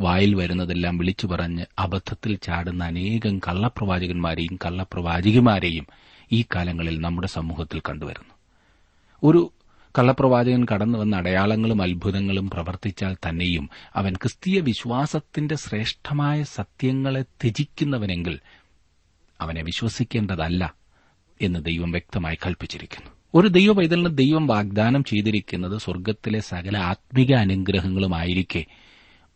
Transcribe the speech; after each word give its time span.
വായിൽ 0.00 0.34
വരുന്നതെല്ലാം 0.34 0.98
വിളിച്ചു 0.98 1.26
പറഞ്ഞ് 1.26 1.64
അബദ്ധത്തിൽ 1.78 2.36
ചാടുന്ന 2.36 2.84
അനേകം 2.84 3.38
കള്ളപ്രവാചകന്മാരെയും 3.38 4.58
കള്ളപ്രവാചികമാരെയും 4.66 5.86
ഈ 6.32 6.44
കാലങ്ങളിൽ 6.54 7.00
നമ്മുടെ 7.00 7.26
സമൂഹത്തിൽ 7.26 7.80
കണ്ടുവരുന്നു. 7.80 8.34
ഒരു 9.22 9.52
കള്ളപ്രവാചകൻ 9.98 10.66
കടന്നു 10.74 10.98
വന്ന 10.98 11.16
അടയാളങ്ങളും 11.16 11.82
അത്ഭുതങ്ങളും 11.82 12.50
പ്രവർത്തിച്ചാൽ 12.50 13.14
തന്നെയും 13.14 13.70
അവൻ 13.96 14.14
ക്രിസ്തീയ 14.14 14.60
വിശ്വാസത്തിന്റെ 14.60 15.54
ശ്രേഷ്ഠമായ 15.54 16.42
സത്യങ്ങളെ 16.42 17.22
ത്യജിക്കുന്നവനെങ്കിൽ 17.22 18.40
അവനെ 19.40 19.62
വിശ്വസിക്കേണ്ടതല്ല 19.62 20.74
എന്ന് 21.42 21.64
ദൈവം 21.64 21.90
വ്യക്തമായി 21.90 22.38
കൽപ്പിച്ചിരിക്കുന്നു. 22.46 23.10
ഒരു 23.34 23.48
ദൈവ 23.48 23.72
പൈതലിന് 23.72 24.18
ദൈവം 24.18 24.46
വാഗ്ദാനം 24.46 25.04
ചെയ്തിരിക്കുന്നത് 25.04 25.78
സ്വർഗത്തിലെ 25.78 26.40
സകല 26.40 26.78
ആത്മീക 26.78 27.34
അനുഗ്രഹങ്ങളുമായിരിക്കെ 27.34 28.64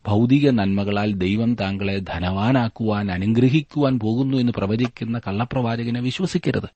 ഭൗതിക 0.07 0.49
നന്മകളാൽ 0.49 1.13
ദൈവം 1.13 1.55
താങ്കളെ 1.55 1.99
ധനവാനാക്കുവാൻ 1.99 3.11
അനുഗ്രഹിക്കുവാൻ 3.11 3.99
പോകുന്നു 3.99 4.37
എന്ന് 4.37 4.51
പ്രവചിക്കുന്ന 4.51 5.21
കള്ളപ്രവാചകനെ 5.27 5.99
വിശ്വസിക്കരുത്. 5.99 6.69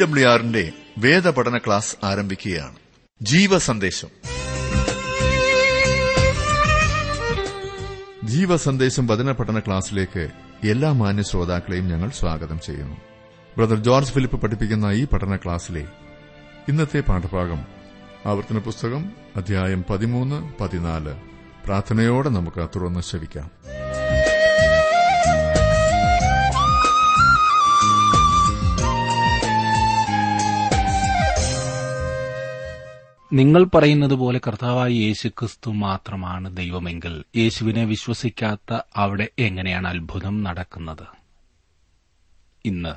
ഡബ്ല്യു 0.00 0.28
ആറിന്റെ 0.28 0.72
വേദപഠന 0.98 1.58
ക്ലാസ് 1.58 1.96
ആരംഭിക്കുകയാണ്. 2.04 2.76
ജീവസന്ദേശം. 3.22 4.08
ജീവസന്ദേശം 8.24 9.06
വചന 9.06 9.32
പഠന 9.32 9.58
ക്ലാസ്സിലേക്ക് 9.58 10.30
എല്ലാ 10.66 10.92
മാന്യ 10.92 11.22
ശ്രോതാക്കളെയും 11.22 11.88
ഞങ്ങൾ 11.88 12.10
സ്വാഗതം 12.10 12.60
ചെയ്യുന്നു. 12.60 12.96
ബ്രദർ 13.58 13.78
ജോർജ് 13.78 14.12
ഫിലിപ്പ് 14.12 14.40
പഠിപ്പിക്കുന്ന 14.40 14.86
ഈ 14.86 15.04
പഠന 15.04 15.36
ക്ലാസ്സിലെ 15.36 15.86
ഇന്നത്തെ 16.68 17.00
പാഠഭാഗം 17.00 17.66
ആവർത്തന 18.26 18.58
പുസ്തകം 18.58 19.12
അധ്യായം 19.36 19.84
പതിമൂന്ന് 19.90 20.62
പതിനാല് 20.62 21.14
പ്രാർത്ഥനയോടെ 21.64 22.28
നമുക്ക് 22.28 22.68
തുറന്ന് 22.76 23.00
ശ്രവിക്കാം. 23.00 23.50
നിങ്ങൾ 33.32 33.64
പറയുന്നത് 33.64 34.12
പോലെ 34.12 34.40
കർത്താവായ 34.46 34.90
യേശുക്രിസ്തു 34.90 35.70
മാത്രമാണ് 35.70 36.56
ദൈവമെങ്കിൽ 36.56 37.24
യേശുവിനെ 37.36 37.84
വിശ്വസിക്കാത്ത 37.84 38.80
അവിടെ 38.96 39.28
എങ്ങനെയാണ് 39.38 39.88
അത്ഭുതം 39.88 40.42
നടക്കുന്നത്? 40.42 41.06
ഇന്ന് 42.64 42.92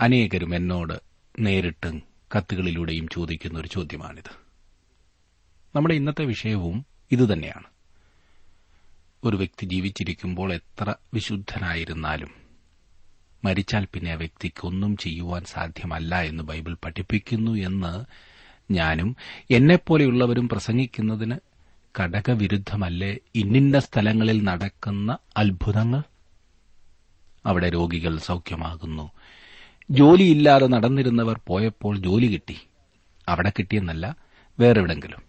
അനേകരും 0.00 0.54
എന്നോട് 0.54 1.02
നേരിട്ടും 1.38 2.02
കത്തുകളിലൂടെയും 2.36 3.08
ചോദിക്കുന്ന 3.12 3.58
ഒരു 3.58 3.68
ചോദ്യമാണിത്. 3.68 4.32
നമ്മുടെ 5.76 5.94
ഇന്നത്തെ 5.94 6.24
വിഷയവും 6.24 6.86
ഇതുതന്നെയാണ് 7.12 7.68
ഒരു 9.24 9.36
വ്യക്തി 9.36 9.66
ജീവിച്ചിരിക്കുമ്പോൾ 9.66 10.52
എത്ര 10.52 10.94
വിശുദ്ധനായിരുന്നാലും 11.14 12.30
മരിച്ചാൽ 13.44 13.84
പിന്നെ 13.84 14.10
ആ 14.10 14.14
വ്യക്തിക്കൊന്നും 14.14 14.96
ചെയ്യുവാൻ 14.96 15.44
സാധ്യമല്ല 15.44 16.22
എന്ന് 16.22 16.42
ബൈബിൾ 16.42 16.76
പഠിപ്പിക്കുന്നു 16.84 17.50
എന്ന് 17.50 18.04
ഞാനും 18.70 19.16
എന്നെപ്പോലെയുള്ളവരും 19.50 20.48
പ്രസംഗിക്കുന്നതിന് 20.48 21.36
ഘടകവിരുദ്ധമല്ലേ 22.00 23.16
ഇന്നിന്ന 23.34 23.80
സ്ഥലങ്ങളിൽ 23.80 24.44
നടക്കുന്ന 24.44 25.18
അത്ഭുതങ്ങൾ? 25.36 26.02
അവിടെ 27.46 27.68
രോഗികൾ 27.70 28.18
സൌഖ്യമാകുന്നു. 28.18 29.10
ജോലിയില്ലാതെ 29.90 30.66
നടന്നിരുന്നവർ 30.66 31.40
പോയപ്പോൾ 31.46 31.98
ജോലി 31.98 32.26
കിട്ടി. 32.26 32.56
അവിടെ 33.28 33.52
കിട്ടിയെന്നല്ല 33.58 34.16
വേറെവിടെങ്കിലും. 34.58 35.22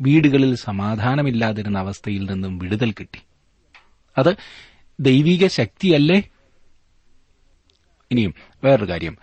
വീടുകളിൽ 0.00 0.54
സമാധാനമില്ലാതിരുന്ന 0.54 1.78
അവസ്ഥയിൽ 1.78 2.30
നിന്നും 2.30 2.58
വിടുതൽ 2.58 2.92
കിട്ടി. 2.92 3.20
അത് 4.18 4.36
ദൈവിക 5.00 5.46
ശക്തിയല്ലേ? 5.46 6.22
ഇനിയും 8.10 8.34
വേറൊരു 8.64 8.90
കാര്യം. 8.92 9.18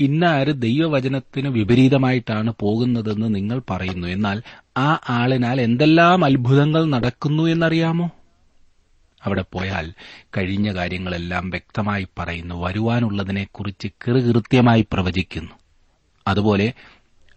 ഇന്ന 0.00 0.24
ആര് 0.24 0.62
ദൈവവചനത്തിന് 0.62 1.48
വിപരീതമായിട്ടാണ് 1.48 2.54
പോകുന്നതെന്ന് 2.60 3.34
നിങ്ങൾ 3.34 3.62
പറയുന്നു. 3.70 4.08
എന്നാൽ 4.08 4.42
ആ 4.76 5.00
ആളിനാൽ 5.08 5.60
എന്തെല്ലാം 5.60 6.24
അത്ഭുതങ്ങൾ 6.24 6.84
നടക്കുന്നു 6.84 7.42
എന്നറിയാമോ? 7.42 8.10
അവിടെ 9.24 9.44
പോയാൽ 9.52 9.92
കഴിഞ്ഞ 10.36 10.74
കാര്യങ്ങളെല്ലാം 10.74 11.50
വ്യക്തമായി 11.50 12.06
പറയുന്നു. 12.18 12.54
വരുവാനുള്ളതിനെക്കുറിച്ച് 12.54 13.88
കൃകൃത്യമായി 13.88 14.86
പ്രവചിക്കുന്നു. 14.92 15.50
അതുപോലെ 16.26 16.72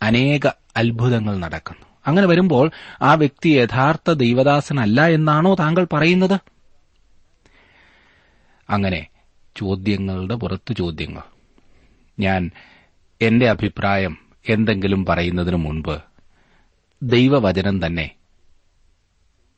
അനേക 0.01 0.47
അത്ഭുതങ്ങൾ 0.77 1.37
നടക്കുന്നു. 1.37 1.85
അങ്ങനെ 2.07 2.27
വരുമ്പോൾ 2.27 2.71
ആ 3.01 3.13
വ്യക്തി 3.13 3.49
യഥാർത്ഥ 3.49 4.11
ദൈവദാസനല്ല 4.11 5.07
എന്നാണോ 5.07 5.55
താങ്കൾ 5.55 5.87
പറയുന്നത്? 5.93 6.39
അങ്ങനെ 8.69 9.07
ചോദ്യങ്ങളുടെ 9.55 10.35
പുറത്തു 10.35 10.73
ചോദ്യങ്ങൾ. 10.73 11.40
ഞാൻ 12.21 12.51
എന്റെ 13.21 13.49
അഭിപ്രായം 13.49 14.17
എന്തെങ്കിലും 14.49 15.05
പറയുന്നതിനു 15.05 15.55
മുൻപ് 15.55 16.01
ദൈവവചനം 17.03 17.85
തന്നെ 17.85 18.11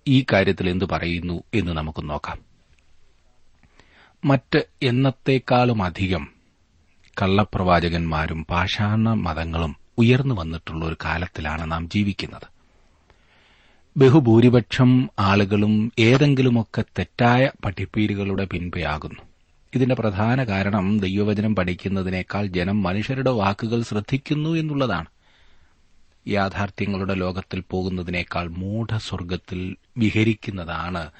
ഈ 0.07 0.25
കാര്യത്തിൽ 0.33 0.69
എന്തു 0.69 0.85
പറയുന്നു 0.85 1.43
എന്ന് 1.53 1.71
നമുക്ക് 1.71 2.09
നോക്കാം. 2.09 2.39
മറ്റ് 4.25 4.63
എന്നത്തേക്കാളും 4.83 5.83
അധികം 5.83 6.27
കള്ളപ്രവാചകന്മാരും 7.21 8.45
പാഷാണ 8.45 9.13
മതങ്ങളും 9.13 9.75
ഉയർന്നു 9.97 10.35
വന്നിട്ടുള്ള 10.35 10.85
ഒരു 10.85 10.97
കാലത്തിലാണ് 11.05 11.71
നാം 11.71 11.89
ജീവിക്കുന്നത്. 11.89 12.47
ബഹുഭൂരിപക്ഷം 13.97 15.09
ആളുകളും 15.19 15.91
ഏതെങ്കിലുമൊക്കെ 15.99 16.83
തെറ്റായ 16.99 17.51
പഠിപ്പീരുകളുടെ 17.65 18.45
പിൻപയാകുന്നു 18.45 19.32
ഇതിന്റെ 19.75 19.95
പ്രധാന 19.95 20.43
കാരണം 20.43 20.99
ദൈവവചനം 20.99 21.55
പഠിക്കുന്നതിനേക്കാൾ 21.55 22.47
ജനം 22.47 22.83
മനുഷ്യരുടെ 22.83 23.29
വാക്കുകൾ 23.29 23.81
ശ്രദ്ധിക്കുന്നു 23.81 24.49
എന്നുള്ളതാണ്. 24.49 25.05
യാഥാർത്ഥ്യങ്ങളുടെ 26.27 27.13
ലോകത്തിൽ 27.13 27.63
പോകുന്നതിനേക്കാൾ 27.69 28.47
മൂഢസ്വർഗത്തിൽ 28.47 29.75
വിഹരിക്കുന്നതാണ് 29.97 31.11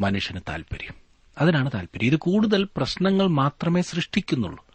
മനുഷ്യന് 0.00 0.40
താൽപര്യം. 0.48 0.94
അതിനാണ് 1.40 1.70
താൽപര്യം. 1.74 2.06
ഇത് 2.06 2.16
കൂടുതൽ 2.16 2.68
പ്രശ്നങ്ങൾ 2.76 3.26
മാത്രമേ 3.26 3.82
സൃഷ്ടിക്കുന്നുള്ളൂ. 3.82 4.66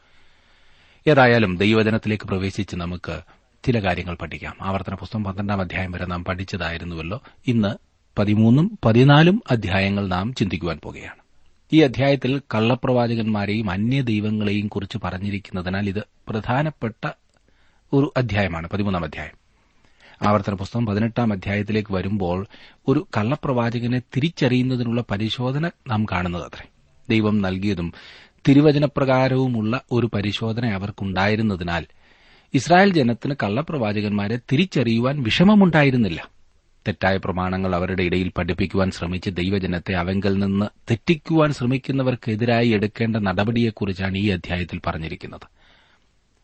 ഏതായാലും 1.07 1.57
ദൈവജനത്തിലേക്ക് 1.57 2.23
പ്രവേശിച്ച് 2.23 2.75
നമുക്ക് 2.75 3.21
ചില 3.65 3.83
കാര്യങ്ങൾ 3.83 4.15
പഠിക്കാം. 4.15 4.55
ആവർത്തന 4.61 4.95
പുസ്തകം 4.95 5.23
പന്ത്രണ്ടാം 5.23 5.61
അധ്യായം 5.61 5.91
വരെ 5.91 6.05
നാം 6.05 6.25
പഠിച്ചതായിരുന്നുവല്ലോ. 6.25 7.21
ഇന്ന് 7.47 7.75
പതിമൂന്നും 8.19 8.79
പതിനാലും 8.85 9.43
അധ്യായങ്ങൾ 9.51 10.07
നാം 10.07 10.33
ചിന്തിക്കുവാൻ 10.33 10.79
പോകുകയാണ്. 10.83 11.28
ഈ 11.73 11.81
അധ്യായത്തിൽ 11.81 12.41
കള്ളപ്രവാചകന്മാരെയും 12.55 13.71
അന്യ 13.71 14.01
ദൈവങ്ങളെയും 14.01 14.67
കുറിച്ച് 14.67 14.97
പറഞ്ഞിരിക്കുന്നതിനാൽ 15.03 15.89
ഇത് 15.89 16.03
പ്രധാനപ്പെട്ട 16.27 17.09
ഒരു 17.93 18.13
അധ്യായമാണ് 18.17 18.69
പതിമൂന്നാം 18.69 19.03
അധ്യായം. 19.03 19.39
ആവർത്തന 20.27 20.53
പുസ്തകം 20.53 20.85
പതിനെട്ടാം 20.85 21.33
അധ്യായത്തിലേക്ക് 21.33 21.93
വരുമ്പോൾ 21.93 22.47
ഒരു 22.87 23.07
കള്ളപ്രവാചകനെ 23.17 23.99
തിരിച്ചറിയുന്നതിനുള്ള 23.99 25.03
പരിശോധന 25.11 25.71
നാം 25.87 26.05
കാണുന്നത് 26.11 26.43
അത്രേ. 26.43 26.67
ദൈവം 27.09 27.41
നൽകിയതും 27.41 27.93
തിരുവചനപ്രകാരവുമുള്ള 28.47 29.81
ഒരു 29.91 30.09
പരിശോധന 30.13 30.65
അവർക്കുണ്ടായിരുന്നതിനാൽ 30.65 31.85
ഇസ്രായേൽ 32.53 32.93
ജനത്തിന് 32.93 33.35
കള്ളപ്രവാചകന്മാരെ 33.43 34.39
തിരിച്ചറിയുവാൻ 34.51 35.23
വിഷമമുണ്ടായിരുന്നില്ല. 35.23 36.27
തെറ്റായ 36.89 37.17
പ്രമാണങ്ങൾ 37.17 37.75
അവരുടെ 37.75 38.03
ഇടയിൽ 38.03 38.31
പഠിപ്പിക്കുവാൻ 38.37 38.91
ശ്രമിച്ച് 38.91 39.29
ദൈവജനത്തെ 39.29 39.93
അവങ്കിൽ 39.93 40.39
നിന്ന് 40.39 40.65
തെറ്റിക്കുവാൻ 40.91 41.53
ശ്രമിക്കുന്നവർക്കെതിരായി 41.53 42.69
എടുക്കേണ്ട 42.69 43.15
നടപടിയെക്കുറിച്ചാണ് 43.15 44.17
ഈ 44.17 44.29
അധ്യായത്തിൽ 44.29 44.81
പറഞ്ഞിരിക്കുന്നത്. 44.87 45.47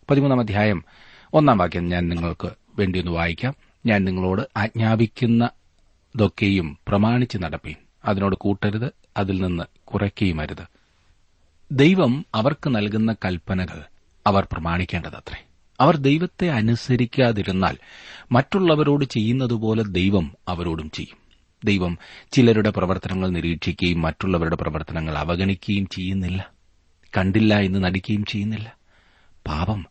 പതിമൂന്നാം 0.10 0.40
അധ്യായം 0.40 0.86
ഒന്നാം 1.34 1.58
വാക്യം 1.58 1.90
ഞാൻ 1.90 2.10
നിങ്ങൾക്ക് 2.10 2.52
വേണ്ടിയൊന്ന് 2.80 3.12
വായിക്കാം. 3.12 3.56
ഞാൻ 3.86 4.06
നിങ്ങളോട് 4.06 4.50
ആജ്ഞാപിക്കുന്നതൊക്കെയും 4.58 6.78
പ്രമാണിച്ച് 6.88 7.38
നടപ്പീൻ. 7.38 7.76
അതിനോട് 8.06 8.36
കൂട്ടരുത് 8.36 8.92
അതിൽ 9.18 9.42
നിന്ന് 9.42 9.64
കുറയ്ക്കുകയുമരുത് 9.84 10.68
ദൈവം 11.72 12.26
അവർക്ക് 12.36 12.76
നൽകുന്ന 12.76 13.16
കൽപ്പനകൾ 13.26 13.84
അവർ 14.28 14.48
പ്രമാണിക്കേണ്ടതത്രേ. 14.52 15.45
അവർ 15.80 15.98
ദൈവത്തെ 15.98 16.50
അനുസരിക്കാതിരുന്നാൽ 16.50 17.78
മറ്റുള്ളവരോട് 18.32 19.06
ചെയ്യുന്നതുപോലെ 19.06 19.84
ദൈവം 19.84 20.36
അവരോടും 20.48 20.92
ചെയ്യും. 20.92 21.18
ദൈവം 21.66 21.98
ചിലരുടെ 22.32 22.70
പ്രവർത്തനങ്ങൾ 22.70 23.30
നിരീക്ഷിക്കുകയും 23.30 24.02
മറ്റുള്ളവരുടെ 24.02 24.56
പ്രവർത്തനങ്ങൾ 24.56 25.18
അവഗണിക്കുകയും 25.18 25.88
ചെയ്യുന്നില്ല. 25.88 26.52
കണ്ടില്ല 27.18 27.60
എന്ന് 27.60 27.84
നടിക്കുകയും 27.84 28.26
ചെയ്യുന്നില്ല. 28.26 28.78
പാപം 29.48 29.86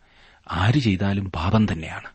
ആര് 0.51 0.79
ചെയ്താലും 0.79 1.31
പാപം 1.31 1.73
തന്നെയാണ്. 1.73 2.09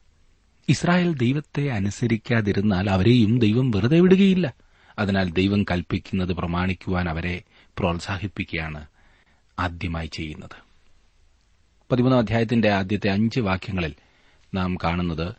ഇസ്രായേൽ 0.69 1.13
ദൈവത്തെ 1.13 1.69
അനുസരിക്കാതിരുന്നാൽ 1.69 2.89
അവരെയും 2.89 3.39
ദൈവം 3.39 3.71
വെറുതെ 3.71 3.99
വിടുകയില്ല. 3.99 4.53
അതിനാൽ 4.99 5.31
ദൈവം 5.31 5.63
കൽപ്പിക്കുന്നത് 5.63 6.33
പ്രമാണിക്കുവാൻ 6.33 7.09
അവരെ 7.09 7.41
പ്രോത്സാഹിപ്പിക്കുകയാണ് 7.77 8.87
ആദ്യമായി 9.59 10.07
ചെയ്യുന്നത്. 10.07 10.68
പതിമൂന്നാം 11.91 12.19
അധ്യായത്തിന്റെ 12.19 12.69
ആദ്യത്തെ 12.69 13.09
അഞ്ച് 13.09 13.39
വാക്യങ്ങളിൽ 13.39 13.93
നാം 14.55 14.77
കാണുന്നത് 14.83 15.35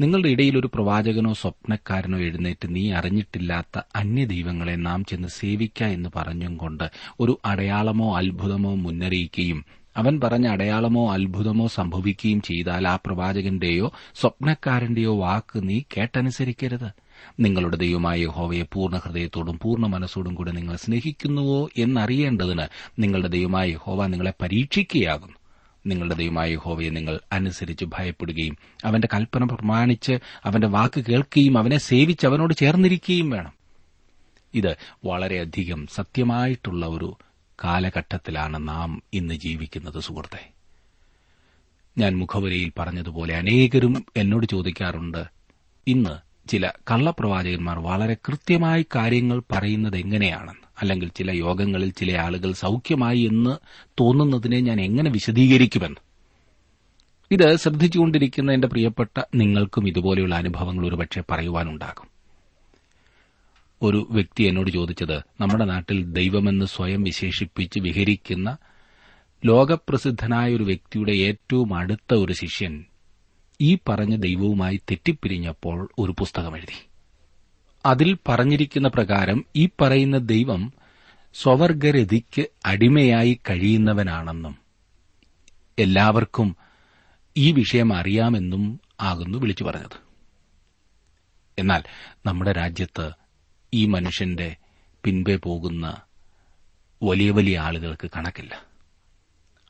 നിങ്ങളുടെ 0.00 0.28
ഇടയിൽ 0.28 0.58
ഒരു 0.58 0.70
പ്രവാചകനോ 0.74 1.32
സ്വപ്നക്കാരനോ 1.32 2.18
എഴുന്നേറ്റ് 2.18 2.74
നീ 2.74 2.92
അറിഞ്ഞിട്ടില്ലാത്ത 2.92 3.80
അന്യദൈവങ്ങളെ 3.96 4.76
നാം 4.76 5.04
ചെന്ന് 5.04 5.28
സേവിക്ക 5.28 5.82
എന്ന് 5.82 6.08
പറഞ്ഞും 6.16 6.56
കൊണ്ട് 6.56 6.90
ഒരു 7.20 7.38
അടയാളമോ 7.44 8.18
അത്ഭുതമോ 8.18 8.74
മുന്നറിയിക്കുകയും 8.74 9.64
അവൻ 9.96 10.20
പറഞ്ഞ 10.20 10.46
അടയാളമോ 10.46 11.12
അത്ഭുതമോ 11.12 11.66
സംഭവിക്കുകയും 11.66 12.40
ചെയ്താൽ 12.40 12.88
ആ 12.88 12.98
പ്രവാചകന്റെയോ 13.06 13.92
സ്വപ്നക്കാരന്റെയോ 14.14 15.18
വാക്ക് 15.18 15.68
നീ 15.68 15.82
കേട്ടനുസരിക്കരുത്. 15.96 16.88
നിങ്ങളുടെ 17.40 17.76
ദൈവമായ 17.76 18.26
ഹോവയെ 18.26 18.62
പൂർണ 18.72 18.96
ഹൃദയത്തോടും 18.96 19.58
പൂർണ 19.62 19.86
മനസ്സോടും 19.86 20.34
കൂടെ 20.34 20.52
നിങ്ങൾ 20.52 20.76
സ്നേഹിക്കുന്നുവോ 20.76 21.68
എന്നറിയേണ്ടതിന് 21.78 22.66
നിങ്ങളുടെ 22.98 23.28
ദൈവമായ 23.28 23.72
ഹോവ 23.72 24.06
നിങ്ങളെ 24.06 24.32
പരീക്ഷിക്കുകയാകുന്നു. 24.42 25.39
നിങ്ങളുടെ 25.86 26.14
ദൈവമായ 26.14 26.54
ഹോവയെ 26.54 26.90
നിങ്ങൾ 26.90 27.20
അനുസരിച്ച് 27.32 27.84
ഭയപ്പെടുകയും 27.84 28.56
അവന്റെ 28.84 29.08
കൽപ്പന 29.14 29.44
പ്രമാണിച്ച് 29.44 30.12
അവന്റെ 30.44 30.66
വാക്ക് 30.66 31.00
കേൾക്കുകയും 31.00 31.58
അവനെ 31.58 31.78
സേവിച്ച് 31.78 32.26
അവനോട് 32.26 32.54
ചേർന്നിരിക്കുകയും 32.54 33.30
വേണം. 33.30 33.52
ഇത് 34.54 34.76
വളരെയധികം 35.04 35.86
സത്യമായിട്ടുള്ള 35.86 36.86
ഒരു 36.86 37.16
കാലഘട്ടത്തിലാണ് 37.64 38.68
നാം 38.68 39.02
ഇന്ന് 39.14 39.34
ജീവിക്കുന്നത് 39.34 40.00
സുഹൃത്തെ. 40.00 40.50
ഞാൻ 41.98 42.18
മുഖവരയിൽ 42.18 42.72
പറഞ്ഞതുപോലെ 42.78 43.36
അനേകരും 43.36 44.06
എന്നോട് 44.16 44.46
ചോദിക്കാറുണ്ട് 44.46 45.24
ഇന്ന് 45.86 46.30
ചില 46.48 46.70
കള്ളപ്രവാചകന്മാർ 46.90 47.78
വളരെ 47.78 48.14
കൃത്യമായി 48.14 48.86
കാര്യങ്ങൾ 48.94 49.42
പറയുന്നത് 49.52 49.96
എങ്ങനെയാണെന്ന്? 49.96 50.69
അല്ലെങ്കിൽ 50.80 51.10
ചില 51.16 51.30
യോഗങ്ങളിൽ 51.30 51.90
ചില 51.90 52.18
ആളുകൾ 52.18 52.52
സൌഖ്യമായി 52.52 53.18
എന്ന് 53.18 53.56
തോന്നുന്നതിനെ 54.00 54.60
ഞാൻ 54.60 54.80
എങ്ങനെ 54.80 55.10
വിശദീകരിക്കുമെന്ന്. 55.10 55.96
ഇത് 57.30 57.56
ശ്രദ്ധിച്ചുകൊണ്ടിരിക്കുന്ന 57.56 58.52
എന്റെ 58.52 58.68
പ്രിയപ്പെട്ട 58.68 59.20
നിങ്ങൾക്കും 59.34 59.88
ഇതുപോലെയുള്ള 59.88 60.34
അനുഭവങ്ങൾ 60.34 60.88
ഒരുപക്ഷെ 60.88 61.22
പറയുവാനുണ്ടാകും. 61.30 62.10
ഒരു 63.82 64.08
വ്യക്തി 64.10 64.44
എന്നോട് 64.44 64.70
ചോദിച്ചത് 64.70 65.18
നമ്മുടെ 65.40 65.64
നാട്ടിൽ 65.64 66.04
ദൈവമെന്ന് 66.04 66.64
സ്വയം 66.64 67.02
വിശേഷിപ്പിച്ച് 67.02 67.80
വിഹരിക്കുന്ന 67.80 68.56
ലോകപ്രസിദ്ധനായ 69.46 70.54
ഒരു 70.54 70.64
വ്യക്തിയുടെ 70.64 71.12
ഏറ്റവും 71.12 71.74
അടുത്ത 71.74 72.14
ഒരു 72.14 72.32
ശിഷ്യൻ 72.32 72.84
ഈ 73.60 73.78
പറഞ്ഞ 73.88 74.16
ദൈവവുമായി 74.16 74.76
തെറ്റിപ്പിരിഞ്ഞപ്പോൾ 74.76 75.88
ഒരു 75.98 76.14
പുസ്തകം 76.18 76.56
എഴുതി. 76.56 76.89
അതിൽ 77.86 78.18
പറഞ്ഞിരിക്കുന്ന 78.28 78.88
പ്രകാരം 78.88 79.44
ഈ 79.56 79.68
പറയുന്ന 79.80 80.18
ദൈവം 80.18 80.72
സ്വവർഗരതിക്ക് 81.34 82.46
അടിമയായി 82.66 83.40
കഴിയുന്നവനാണെന്നും 83.50 84.58
എല്ലാവർക്കും 85.78 86.56
ഈ 87.36 87.52
വിഷയം 87.52 87.92
അറിയാമെന്നും 87.92 88.80
ആകുന്നു 89.00 89.38
വിളിച്ചു 89.38 89.64
പറഞ്ഞത്. 89.64 89.96
എന്നാൽ 91.58 91.82
നമ്മുടെ 92.26 92.52
രാജ്യത്ത് 92.52 93.10
ഈ 93.74 93.86
മനുഷ്യന്റെ 93.86 94.56
പിൻപേ 95.04 95.36
പോകുന്ന 95.36 95.96
വലിയ 97.02 97.30
വലിയ 97.30 97.58
ആളുകൾക്ക് 97.58 98.10
കണക്കില്ല. 98.16 98.62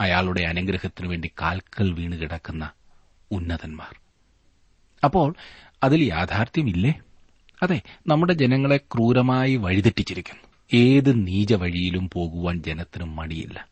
അയാളുടെ 0.01 0.43
അനുഗ്രഹത്തിനു 0.43 1.09
വേണ്ടി 1.09 1.31
കാൽക്കൽ 1.41 1.93
വീണ് 1.93 2.13
കിടക്കുന്ന 2.13 2.71
ഉന്നതന്മാർ. 3.31 4.01
അപ്പോൾ 5.05 5.35
അതിൽ 5.83 6.03
യാഥാർത്ഥ്യമില്ലേ? 6.03 7.01
അതെ 7.63 7.81
നമ്മുടെ 8.07 8.33
ജനങ്ങളെ 8.33 8.77
ക്രൂരമായി 8.77 9.57
വഴിതെറ്റിച്ചിരിക്കുന്നു. 9.57 10.43
ഏത് 10.75 11.27
നീച 11.27 11.55
വഴിയിലും 11.55 12.11
പോകുവാൻ 12.13 12.63
ജനത്തിന് 12.63 13.05
മടിയില്ല. 13.05 13.69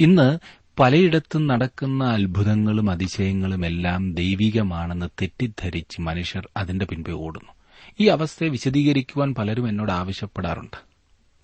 ഇന്ന് 0.00 0.38
പലയിടത്തും 0.80 1.46
നടക്കുന്ന 1.46 2.04
അത്ഭുതങ്ങളും 2.04 2.90
അതിശയങ്ങളും 2.90 3.66
എല്ലാം 3.66 4.14
ദൈവികമാണെന്ന് 4.14 5.06
തെറ്റിദ്ധരിച്ച് 5.22 6.00
മനുഷ്യർ 6.00 6.48
അതിന്റെ 6.56 6.84
പിൻപേ 6.84 7.12
ഓടുന്നു. 7.12 7.52
ഈ 8.00 8.06
അവസ്ഥയെ 8.06 8.48
വിശദീകരിക്കുവാൻ 8.48 9.34
പലരും 9.34 9.68
എന്നോട് 9.68 9.92
ആവശ്യപ്പെടാറുണ്ട്. 9.92 10.76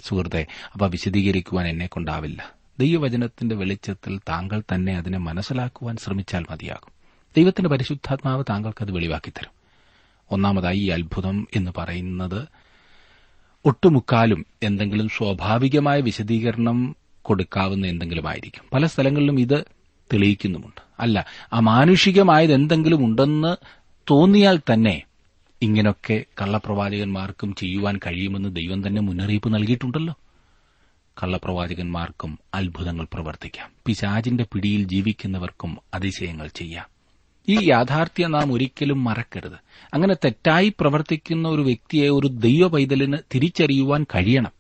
സുഹൃത്തെ 0.03 0.47
അവ 0.75 0.87
വിശദീകരിക്കുവാൻ 0.87 1.69
എന്നെക്കൊണ്ടാവില്ല 1.69 2.55
ദൈവവചനത്തിന്റെ 2.81 3.55
വെളിച്ചത്തിൽ 3.55 4.19
താങ്കൾ 4.19 4.63
തന്നെ 4.75 4.97
അതിനെ 4.97 5.19
മനസ്സിലാക്കുവാൻ 5.19 5.97
ശ്രമിച്ചാൽ 5.97 6.47
മതിയാകും. 6.51 6.93
ദൈവത്തിന്റെ 7.37 7.71
പരിശുദ്ധാത്മാവ് 7.71 8.45
താങ്കൾക്കത് 8.51 8.93
വെളിവാക്കിത്തരും. 8.93 9.56
ഒന്നാമതായി 10.31 10.79
ഈ 10.79 10.89
അത്ഭുതം 10.89 11.49
എന്ന് 11.57 11.71
പറയുന്നത് 11.79 12.47
ഒട്ടുമുക്കാലും 13.65 14.47
എന്തെങ്കിലും 14.63 15.09
സ്വാഭാവികമായ 15.09 16.01
വിശദീകരണം 16.01 16.97
കൊടുക്കാവുന്ന 17.23 17.87
എന്തെങ്കിലും 17.87 18.29
ആയിരിക്കും 18.29 18.65
പല 18.73 18.87
സ്ഥലങ്ങളിലും 18.87 19.41
ഇത് 19.41 19.65
തെളിയിക്കുന്നുമുണ്ട്. 20.13 20.83
അല്ല 21.01 21.27
അമാനുഷികമായത് 21.53 22.53
എന്തെങ്കിലും 22.53 23.05
ഉണ്ടെന്ന് 23.05 23.57
തോന്നിയാൽ 24.11 24.61
തന്നെ 24.73 25.03
ഇങ്ങനൊക്കെ 25.63 26.25
കള്ളപ്രവാചകന്മാർക്കും 26.43 27.55
ചെയ്യുവാൻ 27.55 28.01
കഴിയുമെന്ന് 28.07 28.57
ദൈവം 28.57 28.87
തന്നെ 28.87 29.03
മുന്നറിയിപ്പ് 29.03 29.55
നൽകിയിട്ടുണ്ടല്ലോ. 29.55 30.15
കള്ളപ്രവാചകന്മാർക്കും 31.23 32.39
അത്ഭുതങ്ങൾ 32.55 33.07
പ്രവർത്തിക്കാം. 33.13 33.71
പിശാചിന്റെ 33.87 34.47
പിടിയിൽ 34.53 34.85
ജീവിക്കുന്നവർക്കും 34.85 35.79
അതിശയങ്ങൾ 35.95 36.49
ചെയ്യാം. 36.49 36.96
ഈ 37.49 37.69
യാഥാർത്ഥ്യം 37.69 38.31
നാം 38.33 38.53
ഒരിക്കലും 38.53 39.05
മറക്കരുത്. 39.05 39.55
അങ്ങനെ 39.95 40.15
തെറ്റായി 40.15 40.75
പ്രവർത്തിക്കുന്ന 40.81 41.49
ഒരു 41.49 41.63
വ്യക്തിയെ 41.63 42.09
ഒരു 42.09 42.27
ദൈവ 42.27 42.69
പൈതലിന് 42.69 43.17
തിരിച്ചറിയുവാൻ 43.35 44.07
കഴിയണം. 44.15 44.53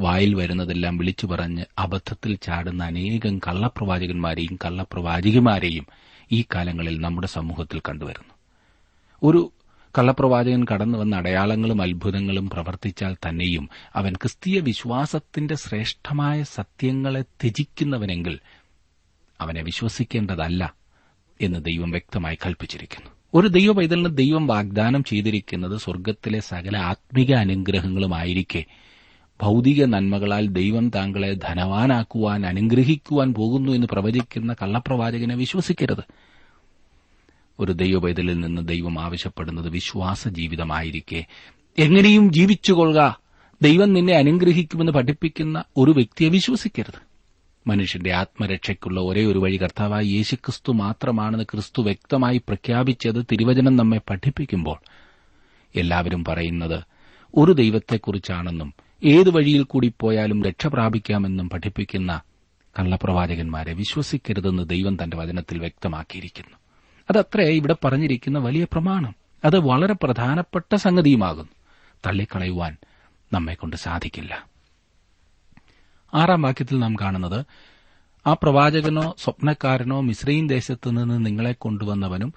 വായിൽ 0.00 0.34
വരുന്നതെല്ലാം 0.34 0.96
വിളിച്ചു 0.96 1.26
പറഞ്ഞ് 1.26 1.64
അബദ്ധത്തിൽ 1.78 2.34
ചാടുന്ന 2.34 2.84
അനേകം 2.84 3.38
കള്ളപ്രവാചകന്മാരെയും 3.38 4.58
കള്ളപ്രവാചികമാരെയും 4.64 5.86
ഈ 6.32 6.44
കാലങ്ങളിൽ 6.54 7.00
നമ്മുടെ 7.00 7.26
സമൂഹത്തിൽ 7.26 7.80
കണ്ടുവരുന്നു. 7.80 8.34
ഒരു 9.22 9.52
കള്ളപ്രവാചകൻ 9.98 10.66
കടന്നു 10.72 10.98
വന്ന 10.98 11.16
അടയാളങ്ങളും 11.16 11.82
അത്ഭുതങ്ങളും 11.82 12.50
പ്രവർത്തിച്ചാൽ 12.50 13.14
തന്നെയും 13.14 13.68
അവൻ 13.94 14.12
ക്രിസ്തീയ 14.12 14.60
വിശ്വാസത്തിന്റെ 14.60 15.54
ശ്രേഷ്ഠമായ 15.54 16.42
സത്യങ്ങളെ 16.42 17.22
ത്യജിക്കുന്നവനെങ്കിൽ 17.22 18.38
അവനെ 19.40 19.62
വിശ്വസിക്കേണ്ടതല്ല. 19.62 20.79
എന്ന് 21.40 21.64
ദൈവം 21.64 21.90
വ്യക്തമായി 21.90 22.38
കൽപ്പിച്ചിരിക്കുന്നു. 22.46 23.10
ഒരു 23.34 23.48
ദൈവ 23.48 23.72
പൈതലിന് 23.72 24.16
ദൈവം 24.16 24.46
വാഗ്ദാനം 24.46 25.04
ചെയ്തിരിക്കുന്നത് 25.04 25.76
സ്വർഗത്തിലെ 25.76 26.40
സകല 26.40 26.76
ആത്മീക 26.76 27.34
അനുഗ്രഹങ്ങളുമായിരിക്കെ. 27.34 28.64
ഭൌതിക 29.42 29.84
നന്മകളാൽ 29.84 30.46
ദൈവം 30.46 30.90
താങ്കളെ 30.90 31.34
ധനവാനാക്കുവാൻ 31.34 32.46
അനുഗ്രഹിക്കുവാൻ 32.46 33.34
പോകുന്നു 33.34 33.72
എന്ന് 33.72 33.86
പ്രവചിക്കുന്ന 33.86 34.54
കള്ളപ്രവാചകനെ 34.62 35.34
വിശ്വസിക്കരുത്. 35.34 36.04
ഒരു 37.60 37.72
ദൈവപൈതലിൽ 37.72 38.40
നിന്ന് 38.40 38.68
ദൈവം 38.68 39.00
ആവശ്യപ്പെടുന്നത് 39.00 39.68
വിശ്വാസ 39.68 40.28
ജീവിതമായിരിക്കെ. 40.28 41.26
എങ്ങനെയും 41.78 42.32
ജീവിച്ചുകൊള്ളുക. 42.32 43.20
ദൈവം 43.62 43.92
നിന്നെ 43.92 44.14
അനുഗ്രഹിക്കുമെന്ന് 44.14 44.92
പഠിപ്പിക്കുന്ന 44.92 45.64
ഒരു 45.76 45.90
വ്യക്തിയെ 45.90 46.28
വിശ്വസിക്കരുത്. 46.28 47.09
മനുഷ്യന്റെ 47.66 48.12
ആത്മരക്ഷയ്ക്കുള്ള 48.12 49.00
ഒരേ 49.00 49.24
ഒരു 49.24 49.38
വഴി 49.38 49.56
കർത്താവായ 49.56 50.02
യേശുക്രിസ്തു 50.02 50.72
മാത്രമാണെന്ന് 50.72 51.44
ക്രിസ്തു 51.44 51.82
വ്യക്തമായി 51.82 52.38
പ്രഖ്യാപിച്ചത് 52.38 53.26
തിരുവചനം 53.32 53.76
നമ്മെ 53.76 54.00
പഠിപ്പിക്കുമ്പോൾ. 54.10 54.78
എല്ലാവരും 55.76 56.24
പറയുന്നത് 56.24 56.82
ഒരു 57.34 57.52
ദൈവത്തെക്കുറിച്ചാണെന്നും 57.52 58.74
ഏത് 59.04 59.30
വഴിയിൽ 59.30 59.62
കൂടി 59.62 59.92
പോയാലും 60.00 60.42
രക്ഷ 60.42 60.66
പ്രാപിക്കാമെന്നും 60.66 61.50
പഠിപ്പിക്കുന്ന 61.50 62.20
കള്ളപ്രവാചകന്മാരെ 62.78 63.72
വിശ്വസിക്കരുതെന്ന് 63.72 64.68
ദൈവം 64.68 65.02
തന്റെ 65.02 65.16
വചനത്തിൽ 65.16 65.58
വ്യക്തമാക്കിയിരിക്കുന്നു. 65.58 66.56
അതത്രേ 67.10 67.44
ഇവിടെ 67.44 67.76
പറഞ്ഞിരിക്കുന്ന 67.84 68.38
വലിയ 68.38 68.64
പ്രമാണം. 68.64 69.14
അത് 69.44 69.58
വളരെ 69.58 69.94
പ്രധാനപ്പെട്ട 70.02 70.74
സംഗതിയുമാകുന്നു. 70.74 71.52
തള്ളിക്കളയുവാൻ 72.06 72.76
നമ്മെക്കൊണ്ട് 73.32 73.76
സാധിക്കില്ല. 73.76 74.49
ആറാം 76.14 76.42
വാക്യത്തിൽ 76.42 76.78
നാം 76.78 76.96
കാണുന്നത് 77.00 77.44
ആ 78.26 78.32
പ്രവാചകനോ 78.32 79.14
സ്വപ്നക്കാരനോ 79.18 80.00
മിശ്രയും 80.00 80.46
ദേശത്തു 80.46 80.90
നിന്ന് 80.90 81.26
നിങ്ങളെ 81.26 81.52
കൊണ്ടുവന്നവനും 81.52 82.34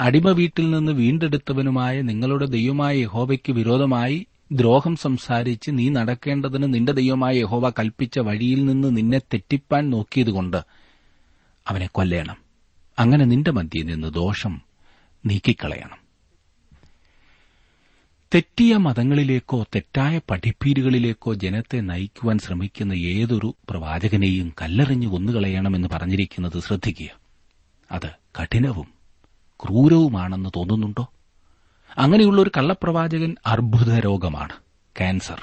അടിമ 0.00 0.30
വീട്ടിൽ 0.30 0.70
നിന്ന് 0.70 0.92
വീണ്ടെടുത്തവനുമായ 0.92 2.00
നിങ്ങളുടെ 2.00 2.46
ദൈവമായ 2.46 2.96
യഹോവയ്ക്ക് 2.96 3.52
വിരോധമായി 3.52 4.26
ദ്രോഹം 4.52 4.96
സംസാരിച്ച് 4.96 5.70
നീ 5.70 5.88
നടക്കേണ്ടതിന് 5.88 6.74
നിന്റെ 6.74 6.92
ദൈവമായ 6.92 7.36
യഹോവ 7.36 7.70
കൽപ്പിച്ച 7.70 8.18
വഴിയിൽ 8.18 8.64
നിന്ന് 8.64 8.96
നിന്നെ 8.96 9.18
തെറ്റിപ്പാൻ 9.18 9.90
നോക്കിയതുകൊണ്ട് 9.90 10.56
അവനെ 11.68 11.86
കൊല്ലേണം. 11.86 12.36
അങ്ങനെ 12.98 13.24
നിന്റെ 13.24 13.50
മധ്യയിൽ 13.50 13.86
നിന്ന് 13.86 14.08
ദോഷം 14.08 14.60
നീക്കിക്കളയണം. 15.26 16.07
തെറ്റിയ 18.34 18.76
മതങ്ങളിലേക്കോ 18.76 19.62
തെറ്റായ 19.62 20.20
പഠിപ്പീരുകളിലേക്കോ 20.30 21.34
ജനത്തെ 21.34 21.80
നയിക്കുവാൻ 21.80 22.38
ശ്രമിക്കുന്ന 22.38 22.92
ഏതൊരു 22.92 23.54
പ്രവാചകനെയും 23.70 24.54
കല്ലെറിഞ്ഞു 24.62 25.08
കൊന്നുകളയണമെന്ന് 25.08 25.88
പറഞ്ഞിരിക്കുന്നത് 25.88 26.60
ശ്രദ്ധിക്കുക. 26.60 27.08
അത് 27.92 28.10
കഠിനവും 28.42 28.88
ക്രൂരവുമാണെന്ന് 29.64 30.50
തോന്നുന്നുണ്ടോ? 30.56 31.08
അങ്ങനെയുള്ള 31.98 32.42
ഒരു 32.42 32.50
കള്ളപ്രവാചകൻ 32.56 33.36
അർബുദ 33.46 33.94
രോഗമാണ് 33.94 34.52
ക്യാൻസർ. 34.98 35.40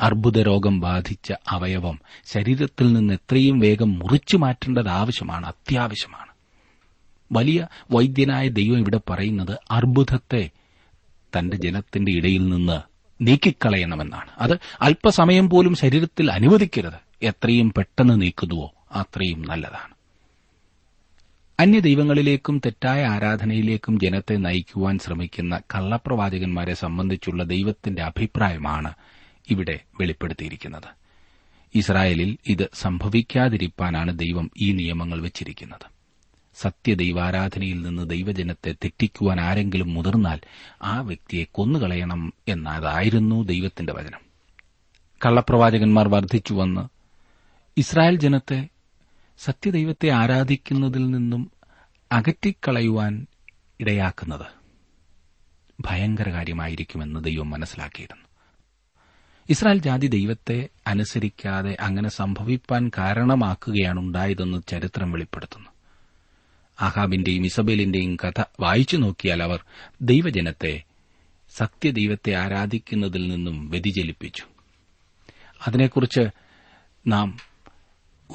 അർബുദ 0.00 0.38
രോഗം 0.38 0.80
ബാധിച്ച 0.80 1.32
അവയവം 1.48 2.00
ശരീരത്തിൽ 2.24 2.92
നിന്ന് 2.92 3.14
എത്രയും 3.14 3.58
വേഗം 3.58 3.98
മുറിച്ചു 3.98 4.36
മാറ്റേണ്ടത് 4.36 4.88
ആവശ്യമാണ് 4.88 5.46
അത്യാവശ്യമാണ്. 5.46 6.30
വലിയ 7.32 7.68
വൈദ്യനായ 7.90 8.48
ദൈവം 8.48 8.78
ഇവിടെ 8.78 9.00
പറയുന്നത് 9.10 9.58
അർബുദത്തെ 9.70 10.50
തന്റെ 11.38 11.56
ജനത്തിന്റെ 11.56 12.12
ഇടയിൽ 12.12 12.48
നിന്ന് 12.48 12.80
നീക്കിക്കളയണമെന്നാണ്. 13.24 14.30
അത് 14.38 14.58
അല്പസമയം 14.80 15.50
പോലും 15.50 15.74
ശരീരത്തിൽ 15.74 16.30
അനുവദിക്കരുത്. 16.30 17.06
എത്രയും 17.22 17.72
പെട്ടെന്ന് 17.76 18.20
നീക്കുന്നുവോ 18.20 18.74
അത്രയും 18.92 19.42
നല്ലതാണ്. 19.42 19.96
അന്യദൈവങ്ങളിലേക്കും 21.60 22.58
തെറ്റായ 22.58 23.04
ആരാധനയിലേക്കും 23.04 24.00
ജനത്തെ 24.00 24.34
നയിക്കുവാൻ 24.34 24.98
ശ്രമിക്കുന്ന 24.98 25.60
കള്ളപ്രവാചകന്മാരെ 25.74 26.74
സംബന്ധിച്ചുള്ള 26.74 27.44
ദൈവത്തിന്റെ 27.44 28.02
അഭിപ്രായമാണ് 28.02 28.94
ഇവിടെ 29.50 29.80
വെളിപ്പെടുത്തിയിരിക്കുന്നത്. 30.00 31.06
ഇസ്രായേലിൽ 31.74 32.36
ഇത് 32.46 32.70
സംഭവിക്കാതിരിക്കാനാണ് 32.74 34.18
ദൈവം 34.18 34.50
ഈ 34.56 34.72
നിയമങ്ങൾ 34.72 35.22
വെച്ചിരിക്കുന്നത്. 35.22 35.95
സത്യദൈവാരാധനയിൽ 36.56 37.82
നിന്ന് 37.82 38.10
ദൈവജനത്തെ 38.10 38.72
തെറ്റിക്കുവാൻ 38.72 39.40
ആരെങ്കിലും 39.40 39.94
മുതിർന്നാൽ 39.94 40.40
ആ 40.82 41.00
വ്യക്തിയെ 41.00 41.44
കൊന്നുകളയണം 41.52 42.32
എന്നതായിരുന്നു 42.48 43.44
ദൈവത്തിന്റെ 43.44 43.92
വചനം. 43.92 44.20
കള്ളപ്രവാചകന്മാർ 45.26 46.08
വർദ്ധിച്ചുവന്ന് 46.08 46.88
ഇസ്രായേൽ 47.76 48.16
ജനത്തെ 48.16 48.68
സത്യദൈവത്തെ 49.38 50.08
ആരാധിക്കുന്നതിൽ 50.08 51.10
നിന്നും 51.10 51.50
അകറ്റിക്കളയുവാൻ 52.12 53.26
ഇടയാക്കുന്നത് 53.80 54.46
ഭയങ്കര 55.80 56.30
കാര്യമായിരിക്കുമെന്ന് 56.32 57.24
ദൈവം 57.24 57.50
മനസ്സിലാക്കിയിരുന്നു. 57.50 58.24
ഇസ്രായേൽ 59.48 59.78
ജാതി 59.78 60.06
ദൈവത്തെ 60.06 60.68
അനുസരിക്കാതെ 60.86 61.76
അങ്ങനെ 61.80 62.08
സംഭവിപ്പാൻ 62.08 62.90
കാരണമാക്കുകയാണ് 62.98 64.00
ഉണ്ടായതെന്ന് 64.00 64.62
ചരിത്രം 64.68 65.12
വെളിപ്പെടുത്തുന്നു. 65.12 65.75
ആഹാബിന്റെയും 66.80 67.46
ഇസബേലിന്റെയും 67.46 68.16
കഥ 68.16 68.42
വായിച്ചു 68.60 68.96
നോക്കിയാൽ 68.96 69.42
അവർ 69.42 69.64
ദൈവജനത്തെ 70.00 70.82
സത്യദൈവത്തെ 71.56 72.34
ആരാധിക്കുന്നതിൽ 72.34 73.28
നിന്നും 73.28 73.70
വ്യതിചലിപ്പിച്ചു. 73.70 74.42
അതിനെക്കുറിച്ച് 75.66 76.28
നാം 77.06 77.38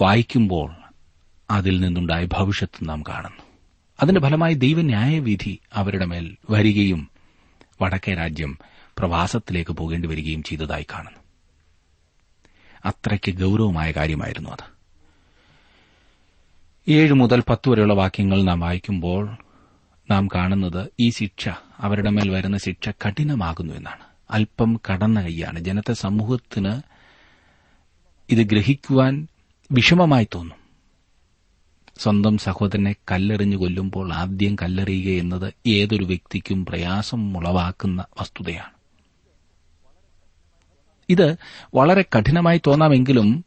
വായിക്കുമ്പോൾ 0.01 0.75
അതിൽ 1.49 1.79
നിന്നുണ്ടായ 1.79 2.25
ഭവിഷ്യത്ത് 2.25 2.89
നാം 2.89 3.03
കാണുന്നു. 3.03 3.43
അതിന്റെ 4.01 4.21
ഫലമായി 4.21 4.53
ദൈവന്യായവിധി 4.53 5.59
അവരുടെ 5.73 6.05
മേൽ 6.05 6.37
വരികയും 6.49 7.09
വടക്കേ 7.81 8.13
രാജ്യം 8.13 8.57
പ്രവാസത്തിലേക്ക് 8.97 9.71
പോകേണ്ടി 9.71 10.07
വരികയും 10.07 10.43
ചെയ്തതായി 10.43 10.85
കാണുന്നു. 10.93 11.19
അത്രയ്ക്ക് 12.85 13.31
ഗൌരവമായ 13.31 13.91
കാര്യമായിരുന്നു 13.91 14.49
അത്. 14.49 14.80
ഏഴ് 16.87 17.13
മുതൽ 17.13 17.43
പത്ത് 17.49 17.69
വരെയുള്ള 17.69 17.93
വാക്യങ്ങൾ 17.93 18.41
നാം 18.41 18.59
വായിക്കുമ്പോൾ 18.59 19.37
നാം 20.11 20.27
കാണുന്നത് 20.27 20.87
ഈ 20.99 21.09
ശിക്ഷ 21.09 21.49
അവരുടെ 21.79 22.09
മേൽ 22.09 22.29
വരുന്ന 22.29 22.57
ശിക്ഷ 22.57 22.89
കഠിനമാകുന്നു 22.89 23.73
എന്നാണ്. 23.73 24.03
അല്പം 24.31 24.81
കടന്ന 24.91 25.21
കൈയാണ്. 25.21 25.59
ജനത്തെ 25.59 25.93
സമൂഹത്തിന് 25.93 26.81
ഇത് 28.29 28.37
ഗ്രഹിക്കുവാൻ 28.37 29.27
വിഷമമായി 29.71 30.27
തോന്നും. 30.35 30.57
സ്വന്തം 31.99 32.37
സഹോദരനെ 32.37 32.95
കല്ലെറിഞ്ഞു 33.11 33.57
കൊല്ലുമ്പോൾ 33.57 34.13
ആദ്യം 34.13 34.55
കല്ലെറിയുക 34.55 35.19
എന്നത് 35.19 35.53
ഏതൊരു 35.67 36.05
വ്യക്തിക്കും 36.05 36.65
പ്രയാസം 36.65 37.37
ഉളവാക്കുന്ന 37.37 38.05
വസ്തുതയാണ്. 38.21 38.71
ഇത് 41.09 41.35
വളരെ 41.75 42.05
കഠിനമായി 42.17 42.61
തോന്നാമെങ്കിലും 42.67 43.45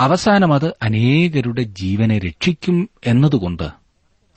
അവസാനം 0.00 0.52
അത് 0.52 0.74
അനേകരുടെ 0.82 1.62
ജീവനെ 1.62 2.18
രക്ഷിക്കും 2.18 2.90
എന്നതുകൊണ്ട് 3.06 3.68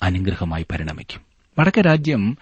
അനുഗ്രഹമായി 0.03 0.65
പരിണമിക്കും. 0.71 1.21
വടക്കേ 1.59 1.81
രാജ്യം 1.81 2.37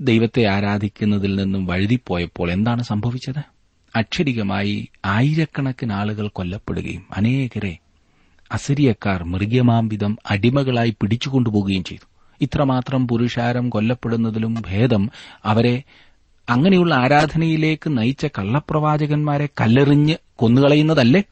ദൈവത്തെ 0.00 0.46
ആരാധിക്കുന്നതിൽ 0.46 1.36
നിന്നും 1.36 1.66
വഴുതിപ്പോയപ്പോൾ 1.66 2.50
എന്താണ് 2.50 2.82
സംഭവിച്ചത്? 2.82 3.42
അക്ഷരികമായി 3.96 4.88
ആയിരക്കണക്കിന് 5.04 5.92
ആളുകൾ 5.92 6.28
കൊല്ലപ്പെടുകയും 6.28 7.06
അനേകരെ 7.16 7.78
അസിരിയക്കാർ 8.52 9.24
മൃഗമാംവിധം 9.24 10.18
അടിമകളായി 10.30 10.96
പിടിച്ചുകൊണ്ടുപോകുകയും 11.00 11.84
ചെയ്തു. 11.84 12.06
ഇത്രമാത്രം 12.40 13.08
പുരുഷാരം 13.08 13.70
കൊല്ലപ്പെടുന്നതിലും 13.70 14.54
ഭേദം 14.54 15.10
അവരെ 15.44 15.82
അങ്ങനെയുള്ള 16.50 16.94
ആരാധനയിലേക്ക് 16.94 17.98
നയിച്ച 17.98 18.26
കള്ളപ്രവാചകന്മാരെ 18.26 19.46
കല്ലെറിഞ്ഞ് 19.60 20.14
കൊന്നുകളയുന്നതല്ലേ? 20.36 21.22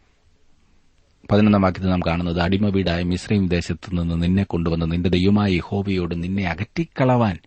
പതിനൊന്നാം 1.31 1.63
വാക്യത്തിൽ 1.63 1.91
നാം 1.91 2.01
കാണുന്നത് 2.07 2.41
അടിമ 2.41 2.69
വീടായ 2.69 3.03
മിശ്രീം 3.03 3.49
ദേശത്ത് 3.49 4.01
നിന്ന് 4.01 4.23
നിന്നെ 4.23 4.45
കൊണ്ടുവന്ന് 4.45 4.93
നിന്റെ 4.93 5.09
ദൈവമായ 5.09 5.59
ഹോബിയോട് 5.59 6.23
നിന്നെ 6.23 6.45
അകറ്റിക്കളവാൻ 6.45 7.39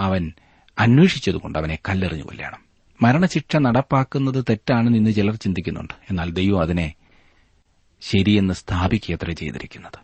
അവൻ 0.00 0.32
അന്വേഷിച്ചതുകൊണ്ട് 0.78 1.58
അവനെ 1.58 1.78
കല്ലെറിഞ്ഞു 1.88 2.24
കൊല്ലണം 2.24 2.70
മരണശിക്ഷ 3.02 3.56
നടപ്പാക്കുന്നത് 3.56 4.44
തെറ്റാണെന്ന് 4.50 4.98
ഇന്ന് 4.98 5.10
ചിലർ 5.10 5.34
ചിന്തിക്കുന്നുണ്ട്. 5.34 5.94
എന്നാൽ 6.10 6.30
ദൈവം 6.30 6.62
അതിനെ 6.62 6.94
ശരിയെന്ന് 8.00 8.54
സ്ഥാപിക്കുകയത്ര 8.54 9.30
ചെയ്തിരിക്കുന്നത്. 9.30 9.98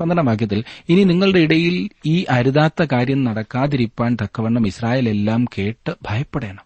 പന്ത്രണ്ടാം 0.00 0.26
വാക്യത്തിൽ 0.26 0.64
ഇനി 0.88 1.04
നിങ്ങളുടെ 1.04 1.38
ഇടയിൽ 1.38 1.88
ഈ 2.06 2.24
അരുതാത്ത 2.30 2.82
കാര്യം 2.92 3.24
നടക്കാതിരിപ്പാൻ 3.24 4.16
തക്കവണ്ണം 4.22 4.66
ഇസ്രായേൽ 4.66 5.08
എല്ലാം 5.08 5.44
കേട്ട് 5.44 5.94
ഭയപ്പെടേണം. 6.02 6.64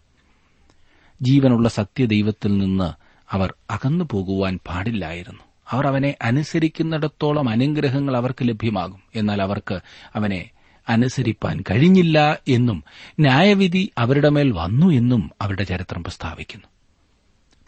ജീവനുള്ള 1.21 1.69
സത്യദൈവത്തിൽ 1.69 2.57
നിന്ന് 2.57 3.04
അവർ 3.31 3.53
അകന്നു 3.71 4.05
പോകുവാൻ 4.11 4.59
പാടില്ലായിരുന്നു. 4.67 5.39
അവർ 5.69 5.87
അവനെ 5.87 6.15
അനുസരിക്കുന്നിടത്തോളം 6.21 7.49
അനുഗ്രഹങ്ങൾ 7.49 8.17
അവർക്ക് 8.17 8.47
ലഭ്യമാകും. 8.47 8.99
എന്നാൽ 9.15 9.41
അവർക്ക് 9.41 9.79
അവനെ 10.15 10.49
അനുസരിപ്പാൻ 10.89 11.63
കഴിഞ്ഞില്ല 11.71 12.39
എന്നും 12.47 12.83
ന്യായവിധി 13.19 13.91
അവരുടെ 13.97 14.29
മേൽ 14.29 14.51
വന്നു 14.51 14.85
എന്നും 14.85 15.31
അവരുടെ 15.41 15.63
ചരിത്രം 15.63 16.03
പ്രസ്താവിക്കുന്നു. 16.03 16.65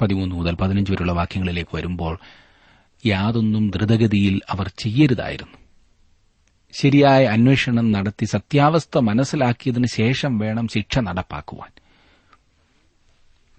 പതിമൂന്ന് 0.02 0.36
മുതൽ 0.36 0.56
പതിനഞ്ച് 0.56 0.92
വരെയുള്ള 0.92 1.12
വാക്യങ്ങളിലേക്ക് 1.12 1.76
വരുമ്പോൾ 1.76 2.20
യാതൊന്നും 3.06 3.72
ദ്രുതഗതിയിൽ 3.76 4.42
അവർ 4.50 4.72
ചെയ്യരുതായിരുന്നു. 4.78 5.58
ശരിയായ 6.74 7.26
അന്വേഷണം 7.26 7.92
നടത്തി 7.92 8.26
സത്യാവസ്ഥ 8.26 8.98
മനസ്സിലാക്കിയതിനു 8.98 9.88
ശേഷം 9.88 10.38
വേണം 10.38 10.68
ശിക്ഷ 10.68 11.00
നടപ്പാക്കുവാൻ. 11.00 11.87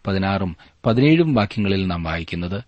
പതിനാറും 0.07 0.57
പതിനേഴും 0.87 1.35
വാക്യങ്ങളിൽ 1.35 1.87
നാം 1.87 2.03
വായിക്കുന്നത് 2.03 2.63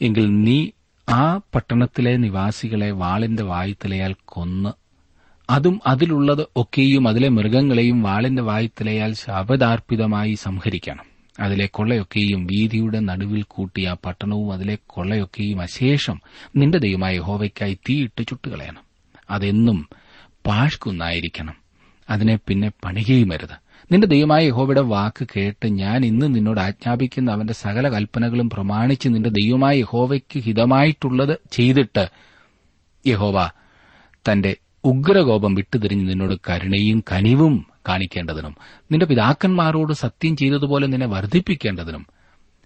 എങ്കിൽ 0.00 0.42
നീ 0.42 0.68
ആ 1.08 1.36
പട്ടണത്തിലെ 1.54 2.16
നിവാസികളെ 2.16 2.90
വാളിന്റെ 2.90 3.42
വായുത്തലയാൽ 3.42 4.14
കൊന്ന് 4.24 4.70
അതും 5.50 5.80
അതിലുള്ളത് 5.86 6.46
ഒക്കെയും 6.56 7.08
അതിലെ 7.08 7.28
മൃഗങ്ങളെയും 7.28 8.02
വാളിന്റെ 8.02 8.42
വായുത്തലയാൽ 8.42 9.14
ശാപദാർപ്പിതമായി 9.14 10.34
സംഹരിക്കണം. 10.34 11.04
അതിലെ 11.40 11.66
കൊള്ളയൊക്കെയും 11.66 12.46
വീതിയുടെ 12.46 13.00
നടുവിൽ 13.00 13.42
കൂട്ടിയ 13.48 13.96
പട്ടണവും 14.06 14.52
അതിലെ 14.52 14.78
കൊള്ളയൊക്കെയും 14.86 15.60
അശേഷം 15.60 16.20
നിന്റെ 16.56 16.78
ദൈവമായ 16.78 17.18
ഹോവയ്ക്കായി 17.18 17.74
തീയിട്ട് 17.74 18.26
ചുട്ടുകളയണം. 18.26 18.82
അതെന്നും 19.30 19.88
പാഴ്ക്കുന്നായിരിക്കണം. 20.46 21.54
അതിനെ 22.10 22.38
പിന്നെ 22.48 22.70
പണികയുമരുത്. 22.84 23.65
നിന്റെ 23.92 24.06
ദൈവമായ 24.06 24.46
യഹോവയുടെ 24.46 24.80
വാക്ക് 24.80 25.26
കേട്ട് 25.36 25.66
ഞാൻ 25.68 26.04
ഇന്ന് 26.04 26.34
നിന്നോട് 26.34 26.60
ആജ്ഞാപിക്കുന്ന 26.60 27.32
അവന്റെ 27.32 27.52
സകല 27.52 27.88
കൽപ്പനകളും 27.88 28.50
പ്രമാണിച്ച് 28.50 29.08
നിന്റെ 29.08 29.28
ദൈവമായ 29.28 29.76
യഹോവയ്ക്ക് 29.76 30.40
ഹിതമായിട്ടുള്ളത് 30.40 31.38
ചെയ്തിട്ട് 31.52 32.08
യഹോവ 33.06 33.50
തന്റെ 34.28 34.56
ഉഗ്രകോപം 34.84 35.54
വിട്ടുതിരിഞ്ഞ് 35.54 36.08
നിന്നോട് 36.08 36.34
കരുണയും 36.50 37.04
കനിവും 37.12 37.66
കാണിക്കേണ്ടതിനും 37.88 38.56
നിന്റെ 38.92 39.06
പിതാക്കന്മാരോട് 39.06 39.92
സത്യം 39.92 40.36
ചെയ്തതുപോലെ 40.36 40.86
നിന്നെ 40.86 41.06
വർദ്ധിപ്പിക്കേണ്ടതിനും 41.06 42.06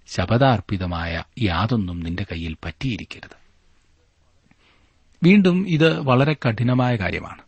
ശപഥാർപ്പിതമായ 0.08 1.22
യാതൊന്നും 1.38 2.00
നിന്റെ 2.00 2.26
കയ്യിൽ 2.32 2.56
പറ്റിയിരിക്കരുത്. 2.64 3.36
വീണ്ടും 5.22 5.68
ഇത് 5.68 6.00
വളരെ 6.00 6.32
കഠിനമായ 6.32 6.96
കാര്യമാണ്. 6.96 7.42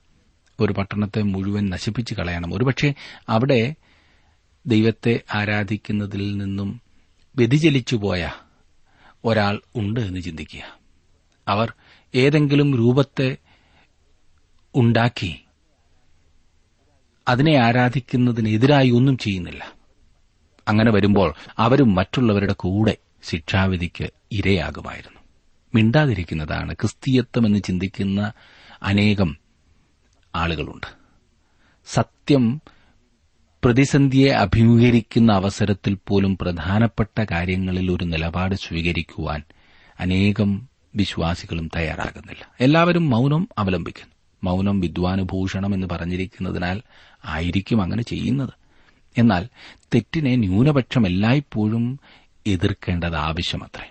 ഒരു 0.61 0.73
പട്ടണത്തെ 0.73 1.23
മുഴുവൻ 1.23 1.71
നശിപ്പിച്ചു 1.71 2.15
കളയണം. 2.15 2.55
ഒരുപക്ഷെ 2.55 2.95
അവിടെ 3.29 3.75
ദൈവത്തെ 4.67 5.21
ആരാധിക്കുന്നതിൽ 5.35 6.37
നിന്നും 6.37 6.81
വ്യതിചലിച്ചുപോയ 7.37 8.31
ഒരാൾ 9.25 9.61
ഉണ്ട് 9.77 10.01
എന്ന് 10.01 10.21
ചിന്തിക്കുക. 10.21 10.79
അവർ 11.49 11.73
ഏതെങ്കിലും 12.15 12.77
രൂപത്തെ 12.77 13.37
ഉണ്ടാക്കി 14.75 15.45
അതിനെ 17.29 17.57
ആരാധിക്കുന്നതിനെതിരായി 17.57 18.91
ഒന്നും 18.91 19.19
ചെയ്യുന്നില്ല. 19.19 19.73
അങ്ങനെ 20.69 20.93
വരുമ്പോൾ 20.93 21.35
അവരും 21.59 21.95
മറ്റുള്ളവരുടെ 21.95 22.53
കൂടെ 22.53 22.97
ശിക്ഷാവിധിക്ക് 23.23 24.11
ഇരയാകുമായിരുന്നു. 24.33 25.21
മിണ്ടാതിരിക്കുന്നതാണ് 25.75 26.75
ക്രിസ്തീയത്വം 26.75 27.47
എന്ന് 27.47 27.63
ചിന്തിക്കുന്ന 27.63 28.33
അനേകം 28.83 29.42
ആളുകളുണ്ട്. 30.35 30.87
സത്യം 31.87 32.63
പ്രതിസന്ധിയെ 33.65 34.33
അഭിമുഖീകരിക്കുന്ന 34.33 35.33
അവസരത്തിൽ 35.33 35.99
പോലും 36.09 36.39
പ്രധാനപ്പെട്ട 36.39 37.25
കാര്യങ്ങളിൽ 37.31 37.91
ഒരു 37.91 38.05
നിലപാട് 38.05 38.55
സ്വീകരിക്കുവാൻ 38.55 39.43
അനേകം 40.01 40.69
വിശ്വാസികളും 40.95 41.71
തയ്യാറാകുന്നില്ല. 41.77 42.49
എല്ലാവരും 42.61 43.11
മൌനം 43.11 43.49
അവലംബിക്കുന്നു. 43.59 44.15
മൌനം 44.45 44.81
വിദ്വാനുഭൂഷണം 44.81 45.75
എന്ന് 45.75 45.87
പറഞ്ഞിരിക്കുന്നതിനാൽ 45.87 46.83
ആയിരിക്കും 47.25 47.83
അങ്ങനെ 47.83 48.03
ചെയ്യുന്നത്. 48.03 48.53
എന്നാൽ 49.19 49.49
തെറ്റിനെ 49.95 50.37
ന്യൂനപക്ഷം 50.37 51.07
എല്ലായ്പ്പോഴും 51.07 52.01
എതിർക്കേണ്ടത് 52.47 53.17
ആവശ്യമത്രേ. 53.17 53.91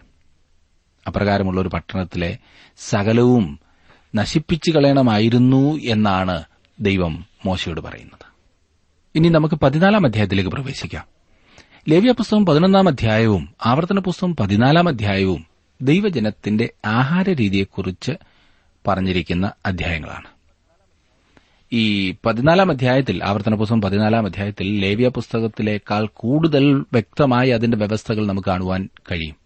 അപ്രകാരമുള്ള 1.07 1.61
ഒരു 1.61 1.67
പട്ടണത്തിലെ 1.67 2.37
സകലവും 2.77 3.59
നശിപ്പിച്ചു 4.15 4.71
കളയണമായിരുന്നു 4.71 5.77
എന്നാണ് 5.77 6.43
ദൈവം 6.79 7.25
മോശയോട് 7.45 7.81
പറയുന്നത്. 7.81 8.25
ഇനി 9.15 9.29
നമുക്ക് 9.29 9.55
പതിനാലാം 9.55 10.05
അധ്യായത്തിലേക്ക് 10.05 10.49
പ്രവേശിക്കാം. 10.49 11.05
ലേവ്യ 11.89 12.11
പുസ്തകം 12.11 12.45
പതിനൊന്നാം 12.45 12.87
അധ്യായവും 12.87 13.49
ആവർത്തന 13.65 13.99
പുസ്തകം 13.99 14.35
പതിനാലാം 14.35 14.87
അധ്യായവും 14.87 15.45
ദൈവജനത്തിന്റെ 15.81 16.73
ആഹാര 16.85 17.29
രീതിയെക്കുറിച്ച് 17.29 18.11
പറഞ്ഞിരിക്കുന്ന 18.87 19.51
അധ്യായങ്ങളാണ്. 19.65 20.27
ഈ 21.73 22.15
പതിനാലാം 22.25 22.71
അധ്യായത്തിൽ 22.71 23.23
ആവർത്തന 23.23 23.55
പുസ്തകം 23.55 23.81
പതിനാലാം 23.81 24.25
അധ്യായത്തിൽ 24.25 24.81
ലേവ്യ 24.81 25.07
പുസ്തകത്തിലേക്കാൾ 25.07 26.09
കൂടുതൽ 26.13 26.73
വ്യക്തമായി 26.73 27.49
അതിന്റെ 27.49 27.77
വ്യവസ്ഥകൾ 27.77 28.27
നമുക്ക് 28.27 28.49
കാണുവാൻ 28.49 28.89
കഴിയും. 29.11 29.40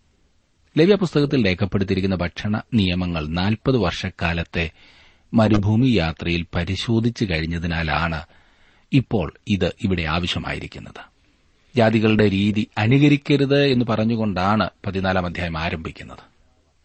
ലേവ്യ 0.78 0.96
പുസ്തകത്തിൽ 0.96 1.48
രേഖപ്പെടുത്തിയിരിക്കുന്ന 1.48 2.16
ഭക്ഷണ 2.16 2.62
നിയമങ്ങൾ 2.74 3.28
നാൽപ്പത് 3.28 3.78
വർഷക്കാലത്തെ 3.78 4.72
മരുഭൂമി 5.34 5.88
യാത്രയിൽ 5.88 6.46
പരിശോധിച്ചു 6.56 7.26
കഴിഞ്ഞതിനാലാണ് 7.26 8.22
ഇപ്പോൾ 8.94 9.34
ഇത് 9.48 9.74
ഇവിടെ 9.84 10.04
ആവശ്യമായിരിക്കുന്നത്. 10.04 11.02
ജാതികളുടെ 11.76 12.30
രീതി 12.30 12.68
അനുകരിക്കരുത് 12.78 13.66
എന്ന് 13.66 13.86
പറഞ്ഞുകൊണ്ടാണ് 13.86 14.70
പതിനാലാം 14.86 15.26
അധ്യായം 15.26 15.58
ആരംഭിക്കുന്നത്. 15.58 16.18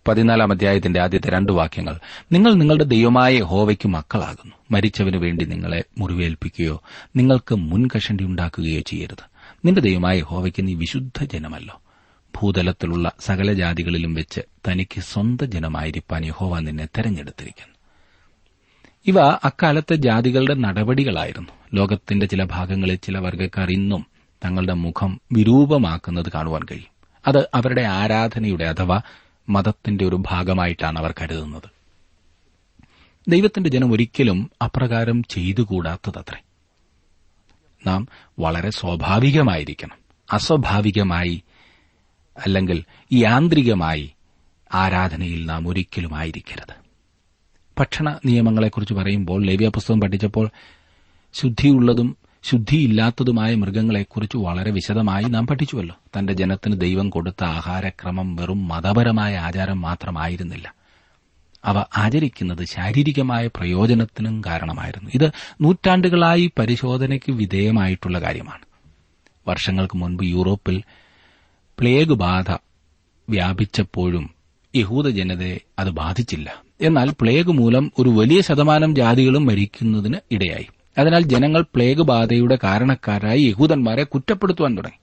പതിനാലാം 0.08 0.52
അധ്യായത്തിന്റെ 0.52 1.02
ആദ്യത്തെ 1.02 1.30
രണ്ട് 1.30 1.52
വാക്യങ്ങൾ 1.52 1.98
നിങ്ങൾ 2.32 2.54
നിങ്ങളുടെ 2.54 2.84
ദൈവമായ 2.84 3.40
ഹോവയ്ക്ക് 3.40 3.88
മക്കളാകുന്നു. 3.88 4.54
മരിച്ചവനു 4.70 5.18
വേണ്ടി 5.18 5.44
നിങ്ങളെ 5.44 5.84
മുറിവേൽപ്പിക്കുകയോ 5.98 6.82
നിങ്ങൾക്ക് 7.16 7.54
മുൻകഷണ്ടി 7.54 8.24
ഉണ്ടാക്കുകയോ 8.24 8.80
ചെയ്യരുത്. 8.80 9.24
നിന്റെ 9.64 9.80
ദൈവമായ 9.80 10.20
ഹോവയ്ക്ക് 10.20 10.66
നീ 10.66 10.74
വിശുദ്ധ 10.74 11.24
ജനമല്ലോ. 11.24 11.82
ഭൂതലത്തിലുള്ള 12.36 13.12
സകല 13.20 13.52
ജാതികളിലും 13.52 14.14
വെച്ച് 14.14 14.40
തനിക്ക് 14.68 15.00
സ്വന്തം 15.00 15.50
ജനമായിരിക്കാൻ 15.50 16.24
യഹോവ 16.24 16.58
നിന്നെ 16.60 16.86
തെരഞ്ഞെടുത്തിരിക്കുന്നു. 16.86 17.74
ഇവ 19.06 19.38
അക്കാലത്തെ 19.44 19.96
ജാതികളുടെ 19.96 20.54
നടപടികളായിരുന്നു. 20.54 21.48
ലോകത്തിന്റെ 21.74 22.26
ചില 22.26 22.44
ഭാഗങ്ങളിൽ 22.44 22.94
ചില 22.94 23.18
വർഗക്കാർ 23.18 23.70
ഇന്നും 23.70 24.06
തങ്ങളുടെ 24.44 24.72
മുഖം 24.72 25.20
വിരൂപമാക്കുന്നത് 25.32 26.32
കാണുവാൻ 26.34 26.62
കഴിയും. 26.62 27.22
അത് 27.26 27.48
അവരുടെ 27.54 27.82
ആരാധനയുടെ 27.82 28.64
അഥവാ 28.64 29.00
മതത്തിന്റെ 29.48 30.04
ഒരു 30.04 30.16
ഭാഗമായിട്ടാണ് 30.16 30.98
അവർ 30.98 31.14
കരുതുന്നത്. 31.22 31.70
ദൈവത്തിന്റെ 33.28 33.70
ജനം 33.70 33.92
ഒരിക്കലും 33.92 34.50
അപ്രകാരം 34.64 35.22
ചെയ്തുകൂടാത്തതത്രേ. 35.22 36.42
നാം 37.86 38.08
വളരെ 38.38 38.70
സ്വാഭാവികമായിരിക്കണം. 38.70 39.96
അസ്വാഭാവികമായി 40.32 41.42
അല്ലെങ്കിൽ 42.46 42.84
യാന്ത്രികമായി 43.12 44.12
ആരാധനയിൽ 44.74 45.46
നാം 45.46 45.68
ഒരിക്കലും 45.68 46.14
ആയിരിക്കരുത് 46.14 46.74
ഭക്ഷണ 47.80 48.18
നിയമങ്ങളെക്കുറിച്ച് 48.26 48.94
പറയുമ്പോൾ 48.94 49.46
ലേവ്യ 49.46 49.68
പുസ്തകം 49.68 50.00
പഠിച്ചപ്പോൾ 50.00 50.50
ശുദ്ധിയുള്ളതും 51.34 52.16
ശുദ്ധിയില്ലാത്തതുമായ 52.44 53.54
മൃഗങ്ങളെക്കുറിച്ച് 53.54 54.36
വളരെ 54.36 54.70
വിശദമായി 54.70 55.24
നാം 55.24 55.46
പഠിച്ചുവല്ലോ. 55.46 55.96
തന്റെ 56.18 56.32
ജനത്തിന് 56.32 56.80
ദൈവം 56.80 57.10
കൊടുത്ത 57.10 57.44
ആഹാരക്രമം 57.44 58.36
വെറും 58.36 58.68
മതപരമായ 58.68 59.36
ആചാരം 59.36 59.80
മാത്രമായിരുന്നില്ല. 59.80 60.74
അവ 61.64 61.84
ആചരിക്കുന്നത് 61.96 62.64
ശാരീരികമായ 62.64 63.46
പ്രയോജനത്തിനും 63.46 64.42
കാരണമായിരുന്നു. 64.46 65.10
ഇത് 65.14 65.30
നൂറ്റാണ്ടുകളായി 65.60 66.52
പരിശോധനയ്ക്ക് 66.58 67.32
വിധേയമായിട്ടുള്ള 67.32 68.20
കാര്യമാണ്. 68.20 68.64
വർഷങ്ങൾക്ക് 69.48 69.96
മുൻപ് 69.96 70.24
യൂറോപ്പിൽ 70.24 70.82
പ്ലേഗ് 71.80 72.12
ബാധ 72.12 72.50
വ്യാപിച്ചപ്പോഴും 73.30 74.30
യഹൂദ 74.76 75.08
ജനതയെ 75.08 75.58
അത് 75.78 75.90
ബാധിച്ചില്ല. 75.90 76.62
എന്നാൽ 76.80 77.14
പ്ലേഗ് 77.20 77.48
മൂലം 77.48 77.92
ഒരു 77.98 78.08
വലിയ 78.08 78.40
ശതമാനം 78.40 78.94
ജാതികളും 78.94 79.46
മരിക്കുന്നതിന് 79.46 80.16
ഇടയായി. 80.30 80.66
അതിനാൽ 80.98 81.22
ജനങ്ങൾ 81.22 81.62
പ്ലേഗ് 81.62 82.02
ബാധയുടെ 82.02 82.58
കാരണക്കാരായി 82.64 83.42
യഹൂദന്മാരെ 83.42 84.04
കുറ്റപ്പെടുത്തുവാൻ 84.04 84.76
തുടങ്ങി. 84.76 84.98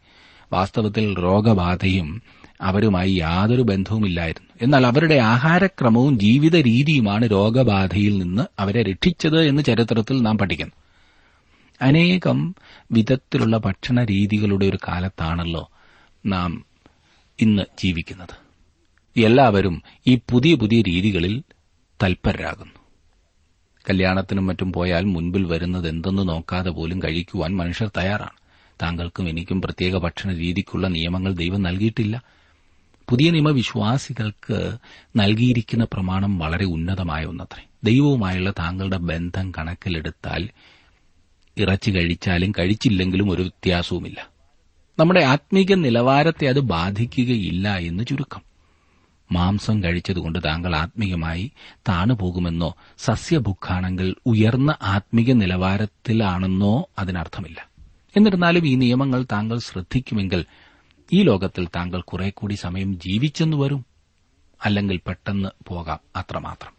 വാസ്തവത്തിൽ 0.54 1.20
രോഗബാധയും 1.20 2.22
അവരുമായി 2.62 3.12
യാതൊരു 3.12 3.62
ബന്ധവുമില്ലായിരുന്നു. 3.62 4.50
എന്നാൽ 4.62 4.88
അവരുടെ 4.88 5.16
ആഹാരക്രമവും 5.16 6.20
ജീവിത 6.20 6.56
രീതിയുമാണ് 6.56 7.32
രോഗബാധയിൽ 7.32 8.18
നിന്ന് 8.18 8.42
അവരെ 8.60 8.84
രക്ഷിച്ചത് 8.84 9.42
എന്ന് 9.42 9.64
ചരിത്രത്തിൽ 9.64 10.22
നാം 10.22 10.38
പഠിക്കുന്നു. 10.38 10.74
അനേകം 11.82 12.56
വിധത്തിലുള്ള 12.92 13.58
ഭക്ഷണ 13.58 14.04
രീതികളുടെ 14.04 14.66
ഒരു 14.66 14.78
കാലത്താണല്ലോ 14.88 15.72
നാം 16.26 16.67
ഇന്ന് 17.42 17.64
ജീവിക്കുന്നത്. 17.80 18.36
എല്ലാവരും 19.20 19.82
ഈ 20.08 20.16
പുതിയ 20.16 20.56
പുതിയ 20.56 20.82
രീതികളിൽ 20.82 21.44
തൽപരരാകുന്നു. 22.04 22.74
കല്യാണത്തിനും 23.90 24.48
മറ്റും 24.48 24.74
പോയാൽ 24.74 25.04
മുൻപിൽ 25.04 25.46
വരുന്നത് 25.46 25.90
എന്തെന്ന് 25.90 26.30
നോക്കാതെ 26.30 26.70
പോലും 26.70 27.04
കഴിക്കുവാൻ 27.04 27.56
മനുഷ്യർ 27.56 27.92
തയ്യാറാണ്. 27.98 28.38
താങ്കൾക്കും 28.82 29.30
എനിക്കും 29.30 29.62
പ്രത്യേക 29.62 29.98
ഭക്ഷണ 29.98 30.34
രീതിക്കുള്ള 30.34 30.88
നിയമങ്ങൾ 30.88 31.34
ദൈവം 31.34 31.62
നൽകിയിട്ടില്ല. 31.62 32.24
പുതിയ 33.10 33.32
നിയമവിശ്വാസികൾക്ക് 33.32 34.78
നൽകിയിരിക്കുന്ന 35.16 35.84
പ്രമാണം 35.84 36.40
വളരെ 36.40 36.66
ഉന്നതമായ 36.66 37.26
ഒന്നത്രേ. 37.26 37.66
ദൈവവുമായുള്ള 37.84 38.52
താങ്കളുടെ 38.52 38.98
ബന്ധം 38.98 39.52
കണക്കിലെടുത്താൽ 39.52 40.50
ഇറച്ചി 41.58 41.92
കഴിച്ചാലും 41.92 42.52
കഴിച്ചില്ലെങ്കിലും 42.60 43.32
ഒരു 43.32 43.42
വ്യത്യാസവുമില്ല. 43.42 44.37
നമ്മുടെ 45.00 45.24
ആത്മീക 45.24 45.74
നിലവാരത്തെ 45.74 46.48
അത് 46.48 46.60
ബാധിക്കുകയില്ല 46.60 47.78
എന്ന് 47.78 48.04
ചുരുക്കം. 48.06 48.42
മാംസം 49.32 49.84
കഴിച്ചതുകൊണ്ട് 49.84 50.40
താങ്കൾ 50.46 50.76
ആത്മീയമായി 50.76 51.52
താണുപോകുമെന്നോ 51.90 52.76
സസ്യഭുക്കാണെങ്കിൽ 52.98 54.16
ഉയർന്ന 54.26 54.76
ആത്മീക 54.82 55.32
നിലവാരത്തിലാണെന്നോ 55.32 56.90
അതിനർത്ഥമില്ല. 57.00 57.70
എന്നിരുന്നാലും 58.18 58.68
ഈ 58.68 58.76
നിയമങ്ങൾ 58.76 59.26
താങ്കൾ 59.32 59.60
ശ്രദ്ധിക്കുമെങ്കിൽ 59.60 60.46
ഈ 61.14 61.22
ലോകത്തിൽ 61.22 61.68
താങ്കൾ 61.76 62.02
കുറെ 62.02 62.30
കൂടി 62.30 62.54
സമയം 62.54 63.00
ജീവിച്ചെന്നു 63.00 63.58
വരും. 63.58 63.86
അല്ലെങ്കിൽ 64.66 65.00
പെട്ടെന്ന് 65.08 65.50
പോകാം 65.68 66.00
അത്രമാത്രം. 66.16 66.74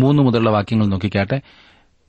മൂന്ന് 0.00 0.22
മുതലുള്ള 0.22 0.50
വാക്യങ്ങൾ 0.50 0.86
നോക്കിക്കാട്ടെ. 0.86 1.40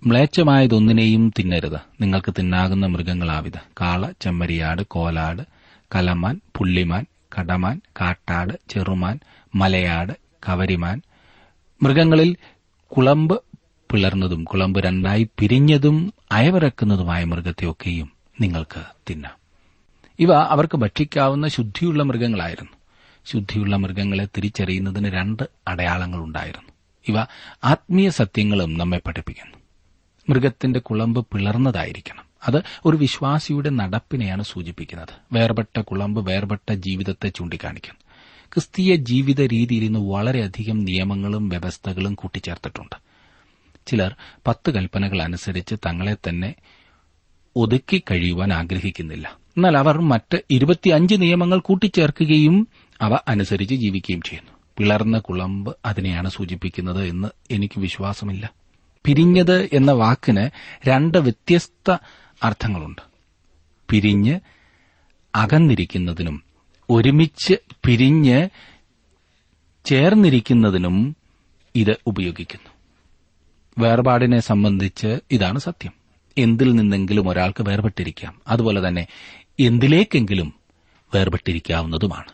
മ്ലേച്ഛമായതൊന്നിനെയും 0.05 1.33
തിന്നരുത്. 1.39 1.77
നിങ്ങൾക്ക് 2.01 2.33
തിന്നാകുന്ന 2.39 2.85
മൃഗങ്ങളാവിത്. 2.85 3.59
കാള 3.81 4.11
ചെമ്മരിയാട് 4.21 4.81
കോലാട് 4.81 5.41
കലമാൻ 5.95 6.41
പുള്ളിമാൻ 6.57 7.05
കടമാൻ 7.39 7.81
കാട്ടാട് 8.01 8.53
ചെറുമാൻ 8.69 9.19
മലയാട് 9.55 10.13
കവരിമാൻ. 10.49 11.01
മൃഗങ്ങളിൽ 11.83 12.35
കുളമ്പ് 12.97 13.41
പിളർന്നതും 13.91 14.43
കുളമ്പ് 14.43 14.79
രണ്ടായി 14.79 15.29
പിരിഞ്ഞതും 15.39 16.13
അയവിറക്കുന്നതുമായ 16.31 17.23
മൃഗത്തെയൊക്കെയും 17.23 18.11
നിങ്ങൾക്ക് 18.41 18.83
തിന്നാം. 19.09 19.33
ഇവ 20.19 20.33
അവർക്ക് 20.33 20.77
ഭക്ഷിക്കാവുന്ന 20.77 21.47
ശുദ്ധിയുള്ള 21.47 22.03
മൃഗങ്ങളായിരുന്നു. 22.03 22.71
ശുദ്ധിയുള്ള 23.25 23.75
മൃഗങ്ങളെ 23.75 24.25
തിരിച്ചറിയുന്നതിന് 24.25 25.07
രണ്ട് 25.07 25.43
അടയാളങ്ങളുണ്ടായിരുന്നു. 25.67 26.69
ഇവ 27.07 27.25
ആത്മീയ 27.63 28.09
സത്യങ്ങളും 28.09 28.77
നമ്മെ 28.77 29.01
പഠിപ്പിക്കുന്നു. 29.05 29.56
മൃഗത്തിന്റെ 30.29 30.79
കുളമ്പ് 30.79 31.25
പിളർന്നതായിരിക്കണം. 31.25 32.23
അത് 32.47 32.63
ഒരു 32.85 32.97
വിശ്വാസിയുടെ 32.97 33.69
നടപ്പിനെയാണ് 33.69 34.43
സൂചിപ്പിക്കുന്നത്. 34.43 35.07
വേർപെട്ട 35.33 35.79
കുളമ്പ് 35.79 36.29
വേർപെട്ട 36.29 36.73
ജീവിതത്തെ 36.73 37.29
ചൂണ്ടിക്കാണിക്കുന്നു. 37.29 37.99
ക്രിസ്തീയ 38.53 38.95
ജീവിത 38.95 39.41
രീതിയിൽ 39.41 39.83
ഇന്ന് 39.83 39.99
വളരെയധികം 39.99 40.85
നിയമങ്ങളും 40.85 41.49
വ്യവസ്ഥകളും 41.49 42.13
കൂട്ടിച്ചേർത്തിട്ടുണ്ട്. 42.13 42.95
ചിലർ 43.87 44.15
പത്ത് 44.47 44.71
കൽപ്പനകൾ 44.71 45.21
അനുസരിച്ച് 45.21 45.75
തങ്ങളെ 45.75 46.15
തന്നെ 46.29 46.55
ഒതുക്കി 47.55 48.03
കഴിയുവാൻ 48.11 48.53
ആഗ്രഹിക്കുന്നില്ല. 48.53 49.37
എന്നാൽ 49.57 49.77
അവർ 49.77 50.01
മറ്റ് 50.01 50.43
ഇരുപത്തിയഞ്ച് 50.51 51.15
നിയമങ്ങൾ 51.15 51.59
കൂട്ടിച്ചേർക്കുകയും 51.59 52.67
അവ 53.01 53.17
അനുസരിച്ച് 53.27 53.75
ജീവിക്കുകയും 53.75 54.21
ചെയ്യുന്നു. 54.21 54.51
പിളർന്ന 54.77 55.19
കുളമ്പ് 55.19 55.75
അതിനെയാണ് 55.85 56.29
സൂചിപ്പിക്കുന്നത് 56.29 57.05
എന്ന് 57.05 57.27
എനിക്ക് 57.51 57.79
വിശ്വാസമില്ല. 57.79 58.51
പിരിഞ്ഞത് 59.07 59.69
എന്ന 59.73 59.91
വാക്കിന് 59.91 60.49
രണ്ട് 60.87 61.17
വ്യത്യസ്ത 61.17 61.97
അർത്ഥങ്ങളുണ്ട്. 62.43 63.01
പിരിഞ്ഞ് 63.89 64.39
അകന്നിരിക്കുന്നതിനും 65.35 66.43
ഒരുമിച്ച് 66.89 67.53
പിരിഞ്ഞ് 67.85 68.49
ചേർന്നിരിക്കുന്നതിനും 69.85 71.15
ഇത് 71.75 71.97
ഉപയോഗിക്കുന്നു. 72.07 72.69
വേർപാടിനെ 73.77 74.39
സംബന്ധിച്ച് 74.39 75.19
ഇതാണ് 75.31 75.59
സത്യം. 75.59 75.93
എന്തിൽ 76.37 76.71
നിന്നെങ്കിലും 76.71 77.29
ഒരാൾക്ക് 77.29 77.63
വേർപെട്ടിരിക്കാം. 77.63 78.41
അതുപോലെ 78.47 78.87
തന്നെ 78.87 79.07
എന്തിലേക്കെങ്കിലും 79.59 80.53
വേർപെട്ടിരിക്കാവുന്നതുമാണ്. 81.15 82.31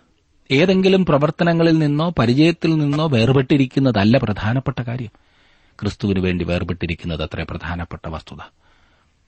ഏതെങ്കിലും 0.51 1.05
പ്രവർത്തനങ്ങളിൽ 1.05 1.77
നിന്നോ 1.77 2.13
പരിചയത്തിൽ 2.19 2.75
നിന്നോ 2.75 3.07
വേർപെട്ടിരിക്കുന്നതല്ല 3.07 4.17
പ്രധാനപ്പെട്ട 4.17 4.81
കാര്യം. 4.81 5.32
ക്രിസ്തുവിന് 5.81 6.19
വേണ്ടി 6.19 6.45
വേർപെട്ടിരിക്കുന്നത് 6.45 7.23
അത്ര 7.23 7.43
പ്രധാനപ്പെട്ട 7.43 8.09
വസ്തുത. 8.09 8.37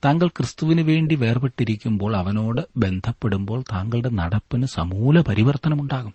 താങ്കൾ 0.04 0.28
ക്രിസ്തുവിന് 0.28 0.80
വേണ്ടി 0.80 1.14
വേർപെട്ടിരിക്കുമ്പോൾ 1.14 2.16
അവനോട് 2.16 2.60
ബന്ധപ്പെടുമ്പോൾ 2.76 3.64
താങ്കളുടെ 3.72 4.08
നടപ്പിന് 4.08 4.66
സമൂല 4.66 5.20
പരിവർത്തനമുണ്ടാകും. 5.20 6.14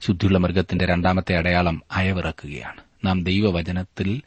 ശുദ്ധിയുള്ള 0.00 0.38
മൃഗത്തിന്റെ 0.38 0.86
രണ്ടാമത്തെ 0.86 1.36
അടയാളം 1.36 1.82
അയവിറക്കുകയാണ്. 1.92 3.06
നാം 3.06 3.24
ദൈവവചനത്തിൽ 3.24 4.22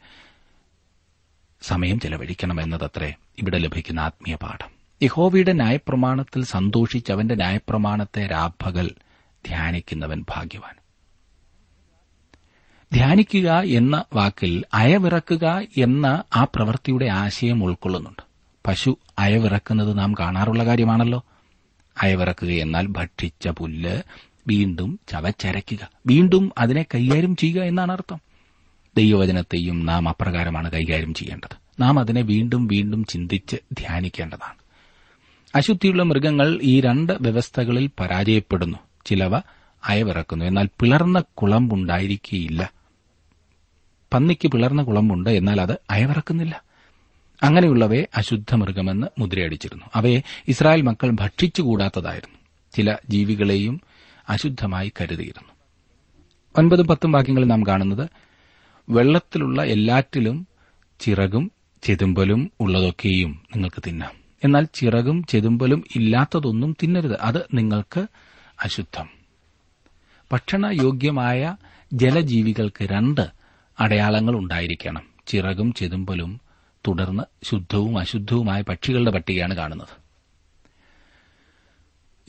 സമയം 1.62 2.00
ചെലവഴിക്കണം 2.00 2.62
എന്നതത്രേ 2.62 3.14
ഇവിടെ 3.38 3.58
ലഭിക്കുന്ന 3.58 4.00
ആത്മീയ 4.00 4.36
പാഠം. 4.36 4.70
യഹോവയുടെ 5.02 5.52
ന്യായപ്രമാണത്തിൽ 5.52 6.44
സന്തോഷിച്ച് 6.44 7.12
അവന്റെ 7.12 7.34
ന്യായപ്രമാണത്തെ 7.34 8.26
രാപ്പകൽ 8.26 8.90
ധ്യാനിക്കുന്നവൻ 9.46 10.24
ഭാഗ്യവാൻ. 10.28 10.77
ധ്യാനിക്കുക 12.92 13.60
എന്ന 13.60 14.04
വാക്കിൽ 14.14 14.64
അയവിറക്കുക 14.74 15.60
എന്ന 15.76 16.22
ആ 16.36 16.44
പ്രവൃത്തിയുടെ 16.44 17.06
ആശയം 17.06 17.64
ഉൾക്കൊള്ളുന്നുണ്ട്. 17.64 18.22
പശു 18.66 18.98
അയവിറക്കുന്നത് 19.18 19.98
നാം 19.98 20.14
കാണാറുള്ള 20.20 20.64
കാര്യമാണല്ലോ. 20.64 21.24
അയവിറക്കുക 22.02 22.48
എന്നാൽ 22.48 22.86
ഭക്ഷിച്ച 22.86 23.48
പുല്ല് 23.48 24.02
വീണ്ടും 24.46 25.00
ചവച്ചരയ്ക്കുക. 25.08 25.90
വീണ്ടും 26.06 26.52
അതിനെ 26.58 26.82
കൈകാര്യം 26.82 27.36
ചെയ്യുക 27.36 27.62
എന്നാണ് 27.62 27.92
അർത്ഥം. 27.92 28.20
ദൈവവചനത്തെയും 28.96 29.86
നാം 29.86 30.08
അപ്രകാരമാണ് 30.08 30.70
കൈകാര്യം 30.70 31.14
ചെയ്യേണ്ടത്. 31.14 31.82
നാം 31.82 31.98
അതിനെ 31.98 32.20
വീണ്ടും 32.20 32.66
വീണ്ടും 32.66 33.04
ചിന്തിച്ച് 33.04 33.56
ധ്യാനിക്കേണ്ടതാണ്. 33.72 34.54
അശുദ്ധിയുള്ള 35.54 36.02
മൃഗങ്ങൾ 36.02 36.58
ഈ 36.62 36.80
രണ്ട് 36.80 37.12
വ്യവസ്ഥകളിൽ 37.20 37.90
പരാജയപ്പെടുന്നു. 38.00 38.78
ചിലവ 39.06 39.38
അയവിറക്കുന്നു. 39.84 40.44
എന്നാൽ 40.44 40.68
പിളർന്ന 40.80 41.20
കുളമ്പുണ്ടായിരിക്കുകയില്ല 41.20 42.77
പന്നിക്ക് 44.12 44.48
പിളർന്ന 44.48 44.82
കുളമ്പുണ്ട് 44.82 45.30
എന്നാൽ 45.30 45.60
അത് 45.60 45.78
അയവിറക്കുന്നില്ല. 45.90 46.62
അങ്ങനെയുള്ളവയെ 47.42 48.08
അശുദ്ധ 48.16 48.54
മൃഗമെന്ന് 48.54 49.06
മുദ്രയടിച്ചിരുന്നു. 49.18 49.84
അവയെ 49.94 50.22
ഇസ്രായേൽ 50.48 50.82
മക്കൾ 50.82 51.10
ഭക്ഷിച്ചുകൂടാത്തതായിരുന്നു. 51.10 52.38
ചില 52.76 52.96
ജീവികളെയും 53.08 53.80
അശുദ്ധമായി 54.28 54.92
കരുതിയിരുന്നു. 55.00 55.52
ഒൻപതും 56.58 56.86
പത്തും 56.86 57.12
വാക്യങ്ങളിൽ 57.12 57.46
നാം 57.46 57.66
കാണുന്നത് 57.66 58.08
വെള്ളത്തിലുള്ള 58.90 59.62
എല്ലാറ്റിലും 59.62 60.46
ചിറകും 61.00 61.50
ചെതുമ്പലും 61.82 62.50
ഉള്ളതൊക്കെയും 62.60 63.30
നിങ്ങൾക്ക് 63.30 63.82
തിന്നാം. 63.86 64.12
എന്നാൽ 64.44 64.66
ചിറകും 64.74 65.24
ചെതുമ്പലും 65.24 65.84
ഇല്ലാത്തതൊന്നും 65.96 66.76
തിന്നരുത്. 66.82 67.20
അത് 67.20 67.46
നിങ്ങൾക്ക് 67.54 68.06
അശുദ്ധം. 68.64 69.08
ഭക്ഷണയോഗ്യമായ 70.32 71.56
ജലജീവികൾക്ക് 71.92 72.84
രണ്ട് 72.84 73.37
അടയാളങ്ങൾ 73.80 74.34
ഉണ്ടായിരിക്കണം. 74.34 75.02
ചിറകും 75.26 75.72
ചെതുമ്പലും 75.72 76.40
തുടർന്ന് 76.88 77.22
ശുദ്ധവും 77.44 77.98
അശുദ്ധവുമായ 77.98 78.62
പക്ഷികളുടെ 78.62 79.10
പട്ടികയാണ് 79.10 79.54
കാണുന്നത്. 79.54 80.08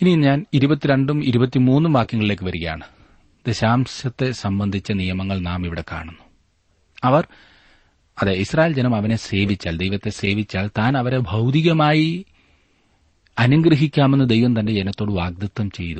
ഇനി 0.01 0.15
ഞാൻ 0.15 0.45
ഇരുപത്തിരണ്ടും 0.53 1.23
ഇരുപത്തിമൂന്നും 1.23 1.93
വാക്യങ്ങളിലേക്ക് 1.93 2.43
വരികയാണ്. 2.43 2.83
ദശാംശത്തെ 3.47 4.31
സംബന്ധിച്ച 4.31 4.91
നിയമങ്ങൾ 4.91 5.39
നാം 5.39 5.65
ഇവിടെ 5.65 5.83
കാണുന്നു. 5.91 6.23
അവർ 7.03 7.27
അതെ 8.21 8.31
ഇസ്രായേൽ 8.31 8.73
ജനം 8.73 8.95
അവനെ 8.95 9.15
സേവിച്ചാൽ 9.15 9.77
ദൈവത്തെ 9.77 10.09
സേവിച്ചാൽ 10.09 10.67
താൻ 10.67 10.97
അവരെ 10.97 11.17
ഭൗതികമായി 11.17 12.25
അനുഗ്രഹിക്കാമെന്ന് 13.39 14.29
ദൈവം 14.29 14.59
തന്റെ 14.59 14.73
ജനത്തോട് 14.73 15.11
വാഗ്ദത്തം 15.11 15.71
ചെയ്തു. 15.71 15.99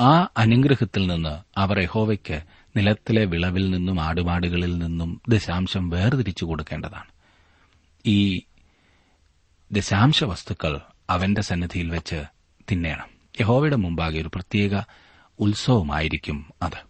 ആ 0.00 0.28
അനുഗ്രഹത്തിൽ 0.36 1.06
നിന്ന് 1.06 1.60
അവർ 1.60 1.78
യഹോവയ്ക്ക് 1.78 2.42
നിലത്തിലെ 2.76 3.24
വിളവിൽ 3.24 3.70
നിന്നും 3.70 4.00
ആടുപാടുകളിൽ 4.00 4.78
നിന്നും 4.78 5.20
ദശാംശം 5.28 5.90
വേർതിരിച്ചു 5.90 6.44
കൊടുക്കേണ്ടതാണ്. 6.44 7.10
ഈ 8.06 8.40
ദശാംശ 9.72 10.24
വസ്തുക്കൾ 10.24 10.80
അവന്റെ 11.10 11.40
സന്നിധിയിൽ 11.40 11.90
വെച്ച് 11.90 12.24
തിന്നേണം. 12.70 13.06
യഹോവയുടെ 13.40 13.76
മുമ്പാകെ 13.76 14.20
ഒരു 14.20 14.28
പ്രത്യേക 14.28 14.80
ഉത്സവമായിരിക്കും 15.40 16.46
അത്. 16.62 16.88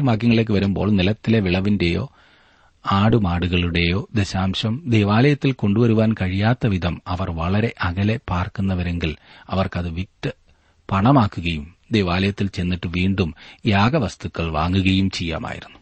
വാക്യങ്ങളിലേക്ക് 0.00 0.52
വരുമ്പോൾ 0.52 0.90
നിലത്തിലെ 0.90 1.40
വിളവിന്റെയോ 1.40 2.12
ആടുമാടുകളുടെയോ 2.92 4.08
ദശാംശം 4.14 4.82
ദേവാലയത്തിൽ 4.86 5.52
കൊണ്ടുവരുവാൻ 5.52 6.14
കഴിയാത്ത 6.22 6.66
വിധം 6.66 7.02
അവർ 7.06 7.30
വളരെ 7.30 7.74
അകലെ 7.80 8.20
പാർക്കുന്നവരെങ്കിൽ 8.30 9.16
അവർക്കത് 9.50 9.88
വിറ്റ് 9.88 10.30
പണമാക്കുകയും 10.90 11.77
ദേവാലയത്തിൽ 11.92 12.48
ചെന്നിട്ട് 12.48 12.86
വീണ്ടും 12.86 13.34
യാഗവസ്തുക്കൾ 13.66 14.50
വാങ്ങുകയും 14.50 15.10
ചെയ്യാമായിരുന്നു. 15.10 15.78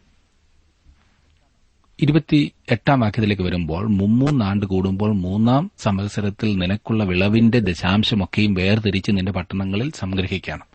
ഇരുപത്തി 1.99 2.51
എട്ടാം 2.71 2.99
വാക്യത്തിലേക്ക് 2.99 3.43
വരുമ്പോൾ 3.43 3.87
മുമ്മൂന്നാണ്ട് 3.87 4.65
കൂടുമ്പോൾ 4.65 5.13
മൂന്നാം 5.13 5.71
സംവത്സരത്തിൽ 5.77 6.57
നിനക്കുള്ള 6.57 7.03
വിളവിന്റെ 7.03 7.59
ദശാംശമൊക്കെയും 7.59 8.53
വേർതിരിച്ച് 8.53 9.11
നിന്റെ 9.11 9.31
പട്ടണങ്ങളിൽ 9.31 9.91
സംഗ്രഹിക്കണം. 9.95 10.65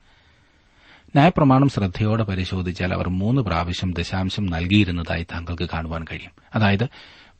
ന്യായപ്രമാണം 1.14 1.68
ശ്രദ്ധയോടെ 1.68 2.25
പരിശോധിച്ചാൽ 2.25 2.95
അവർ 2.95 3.09
മൂന്ന് 3.09 3.42
പ്രാവശ്യം 3.42 3.92
ദശാംശം 3.92 4.47
നൽകിയിരുന്നതായി 4.47 5.23
താങ്കൾക്ക് 5.23 5.68
കാണുവാൻ 5.73 6.05
കഴിയും. 6.05 6.31
അതായത് 6.55 6.88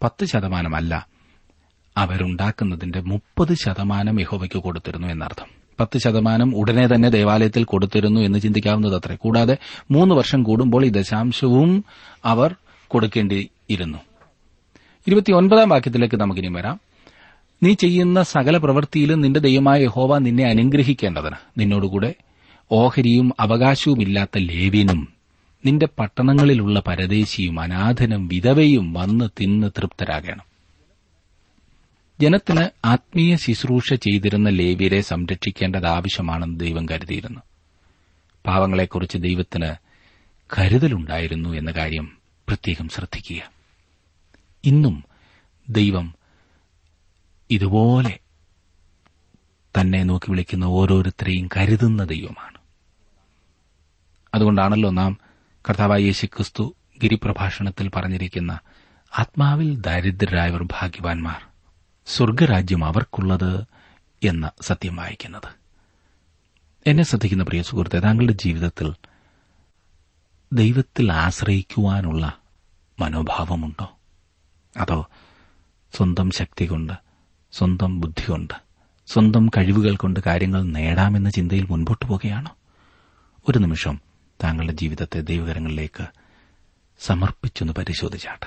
പത്ത് 0.03 0.25
ശതമാനമല്ല 0.25 1.07
അവരുണ്ടാക്കുന്നതിന്റെ 1.97 3.01
മുപ്പത് 3.01 3.55
ശതമാനം 3.55 4.21
യഹോവയ്ക്ക് 4.21 4.57
കൊടുത്തിരുന്നു 4.57 5.09
എന്നർത്ഥം. 5.09 5.62
പത്ത് 5.81 5.99
ശതമാനം 5.99 6.57
ഉടനെ 6.57 6.87
തന്നെ 6.87 7.09
ദേവാലയത്തിൽ 7.09 7.65
കൊടുത്തിരുന്നു 7.65 8.21
എന്ന് 8.21 8.39
ചിന്തിക്കാവുന്നതത്രേ 8.39 9.15
കൂടാതെ 9.15 9.57
മൂന്ന് 9.91 10.15
വർഷം 10.15 10.43
കൂടുമ്പോൾ 10.43 10.85
ഈ 10.85 10.89
ദശാംശവും 10.89 11.85
അവർ 12.25 12.55
കൊടുക്കേണ്ടിയിരുന്നു. 12.89 13.99
ഇരുപത്തിയൊൻപതാം 15.07 15.69
വാക്യത്തിലേക്ക് 15.69 16.15
നമുക്കിനി 16.15 16.49
വരാം. 16.49 16.81
നീ 17.63 17.73
ചെയ്യുന്ന 17.73 18.23
സകല 18.23 18.57
പ്രവൃത്തിയിലും 18.57 19.21
നിന്റെ 19.21 19.41
ദൈവമായ 19.41 19.83
യഹോവ 19.83 20.19
നിന്നെ 20.19 20.45
അനുഗ്രഹിക്കേണ്ടതിന്. 20.45 21.37
നിന്നോടുകൂടെ 21.59 22.15
ഓഹരിയും 22.73 23.33
അവകാശവുമില്ലാത്ത 23.41 24.39
ലേവ്യനും 24.39 25.09
നിന്റെ 25.67 25.89
പട്ടണങ്ങളിലുള്ള 25.99 26.83
പരദേശിയും 26.87 27.61
അനാഥനും 27.61 28.29
വിധവയും 28.29 28.93
വന്ന് 28.93 29.29
തിന്ന് 29.41 29.71
തൃപ്തരാകണം. 29.79 30.52
ജനത്തിന് 32.21 32.69
ആത്മീയ 32.85 33.37
ശുശ്രൂഷ 33.37 33.95
ചെയ്തിരുന്ന 33.95 34.49
ലേവ്യരെ 34.49 35.01
സംരക്ഷിക്കേണ്ടത് 35.01 35.87
ആവശ്യമാണെന്ന് 35.87 36.61
ദൈവം 36.61 36.87
കരുതിയിരുന്നു. 36.89 37.41
പാവങ്ങളെക്കുറിച്ച് 38.47 39.19
ദൈവത്തിന് 39.19 39.75
കരുതലുണ്ടായിരുന്നു 40.59 41.49
എന്ന 41.49 41.71
കാര്യം 41.71 42.19
പ്രത്യേകം 42.49 42.89
ശ്രദ്ധിക്കുക. 42.89 43.51
ഇന്നും 44.65 45.05
ദൈവം 45.71 46.15
ഇതുപോലെ 47.51 48.19
തന്നെ 49.81 50.03
നോക്കി 50.03 50.31
വിളിക്കുന്ന 50.31 50.65
ഓരോരുത്തരെയും 50.65 51.49
കരുതുന്ന 51.57 52.05
ദൈവമാണ്. 52.05 52.59
അതുകൊണ്ടാണല്ലോ 54.35 54.91
നാം 54.91 55.19
കർത്താവായ 55.69 56.01
യേശുക്രിസ്തു 56.01 56.75
ഗിരിപ്രഭാഷണത്തിൽ 57.03 57.89
പറഞ്ഞിരിക്കുന്ന 57.89 58.59
ആത്മാവിൽ 59.19 59.81
ദാരിദ്ര്യരായവർ 59.81 60.63
ഭാഗ്യവാൻമാർ 60.63 61.52
സ്വർഗരാജ്യം 62.07 62.85
അവർക്കുള്ളത് 62.85 63.65
എന്ന 64.25 64.51
സത്യം 64.61 64.97
വായിക്കുന്നത്. 64.97 65.63
എന്നെ 66.87 67.05
ശ്രദ്ധിക്കുന്ന 67.05 67.45
പ്രിയ 67.45 67.63
സുഹൃത്തെ 67.63 67.99
താങ്കളുടെ 67.99 68.33
ജീവിതത്തിൽ 68.33 68.95
ദൈവത്തിൽ 70.53 71.13
ആശ്രയിക്കുവാനുള്ള 71.13 72.39
മനോഭാവമുണ്ടോ? 73.01 73.99
അതോ 74.77 75.07
സ്വന്തം 75.97 76.31
ശക്തി 76.31 76.67
കൊണ്ട് 76.67 76.93
സ്വന്തം 77.53 78.01
ബുദ്ധി 78.01 78.31
കൊണ്ട് 78.31 78.55
സ്വന്തം 79.07 79.49
കഴിവുകൾ 79.49 79.97
കൊണ്ട് 79.97 80.21
കാര്യങ്ങൾ 80.27 80.63
നേടാമെന്ന 80.63 81.31
ചിന്തയിൽ 81.31 81.67
മുൻപോട്ട് 81.71 82.07
പോകുകയാണോ 82.07 82.57
ഒരു 83.49 83.59
നിമിഷം 83.59 84.01
താങ്കളുടെ 84.45 84.73
ജീവിതത്തെ 84.73 85.21
ദൈവകരങ്ങളിലേക്ക് 85.21 86.07
സമർപ്പിച്ചൊന്ന് 87.01 87.73
പരിശോധിച്ചാട്ടെ. 87.73 88.47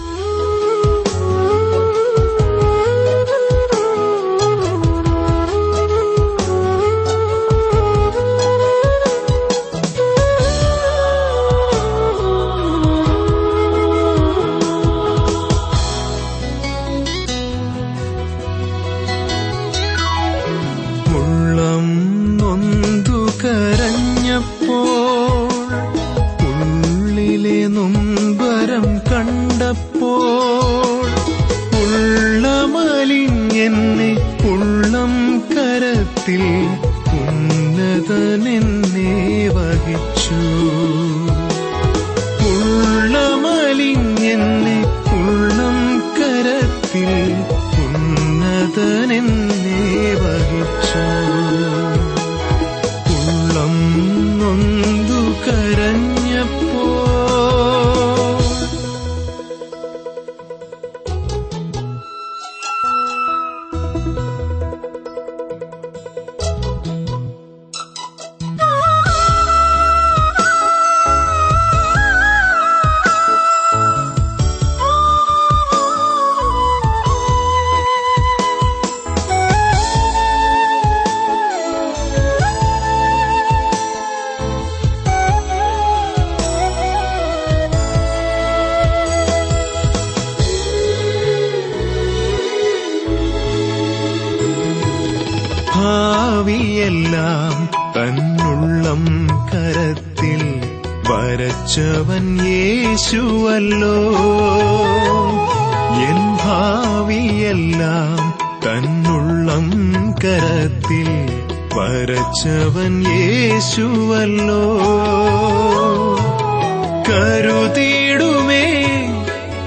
കരുതിയിടുമേ 117.09 118.65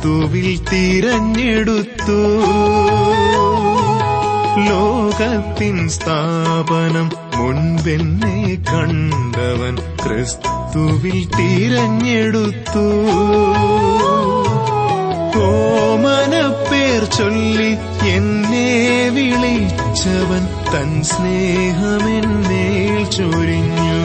ക്രിസ്തുവിൽ 0.02 0.48
തിരഞ്ഞെടുത്തു. 0.72 2.20
ലോകത്തിൻ 4.68 5.88
സ്ഥാപനം 5.88 7.08
മുൻപെന്നെ 7.36 8.38
കണ്ടവൻ 8.70 9.76
ക്രിസ്തുവിൽ 10.04 11.18
തിരഞ്ഞെടുത്തു. 11.38 12.86
ഓമന 15.44 16.34
ചൊല്ലി 17.18 17.70
എന്നെ 18.08 18.68
വിളിച്ചവൻ 19.14 20.44
തൻ 20.72 21.02
സ്നേഹമെന്നേൽ 21.02 23.04
ചൊരിഞ്ഞു. 23.04 24.02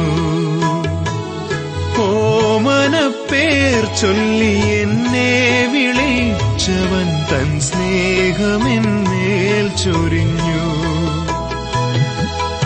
ഓമന 2.04 2.96
പേർ 3.32 3.84
ചൊല്ലി 4.02 4.54
എന്നെ 4.82 5.32
ക്ഷമിച്ചവൻ 6.68 7.10
തൻ 7.30 7.50
സ്നേഹമെന്നേൽ 7.60 9.68
ചൊരിഞ്ഞു. 9.82 10.64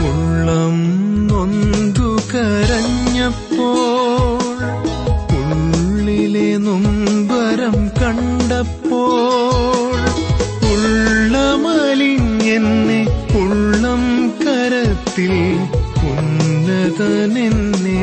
ഉള്ളം 0.08 0.78
നൊന്തു 1.28 2.10
കരഞ്ഞപ്പോൾ 2.32 3.68
ഉള്ളിലെ 5.42 6.58
നൊമ്പരം 6.58 7.78
കണ്ടപ്പോൾ 8.00 10.00
ഉള്ളമലിഞ്ഞെന്നെ 10.72 13.02
ഉള്ളം 13.42 14.04
കരത്തിൽ 14.42 15.34
ഉന്നതനെന്നേ 16.12 18.02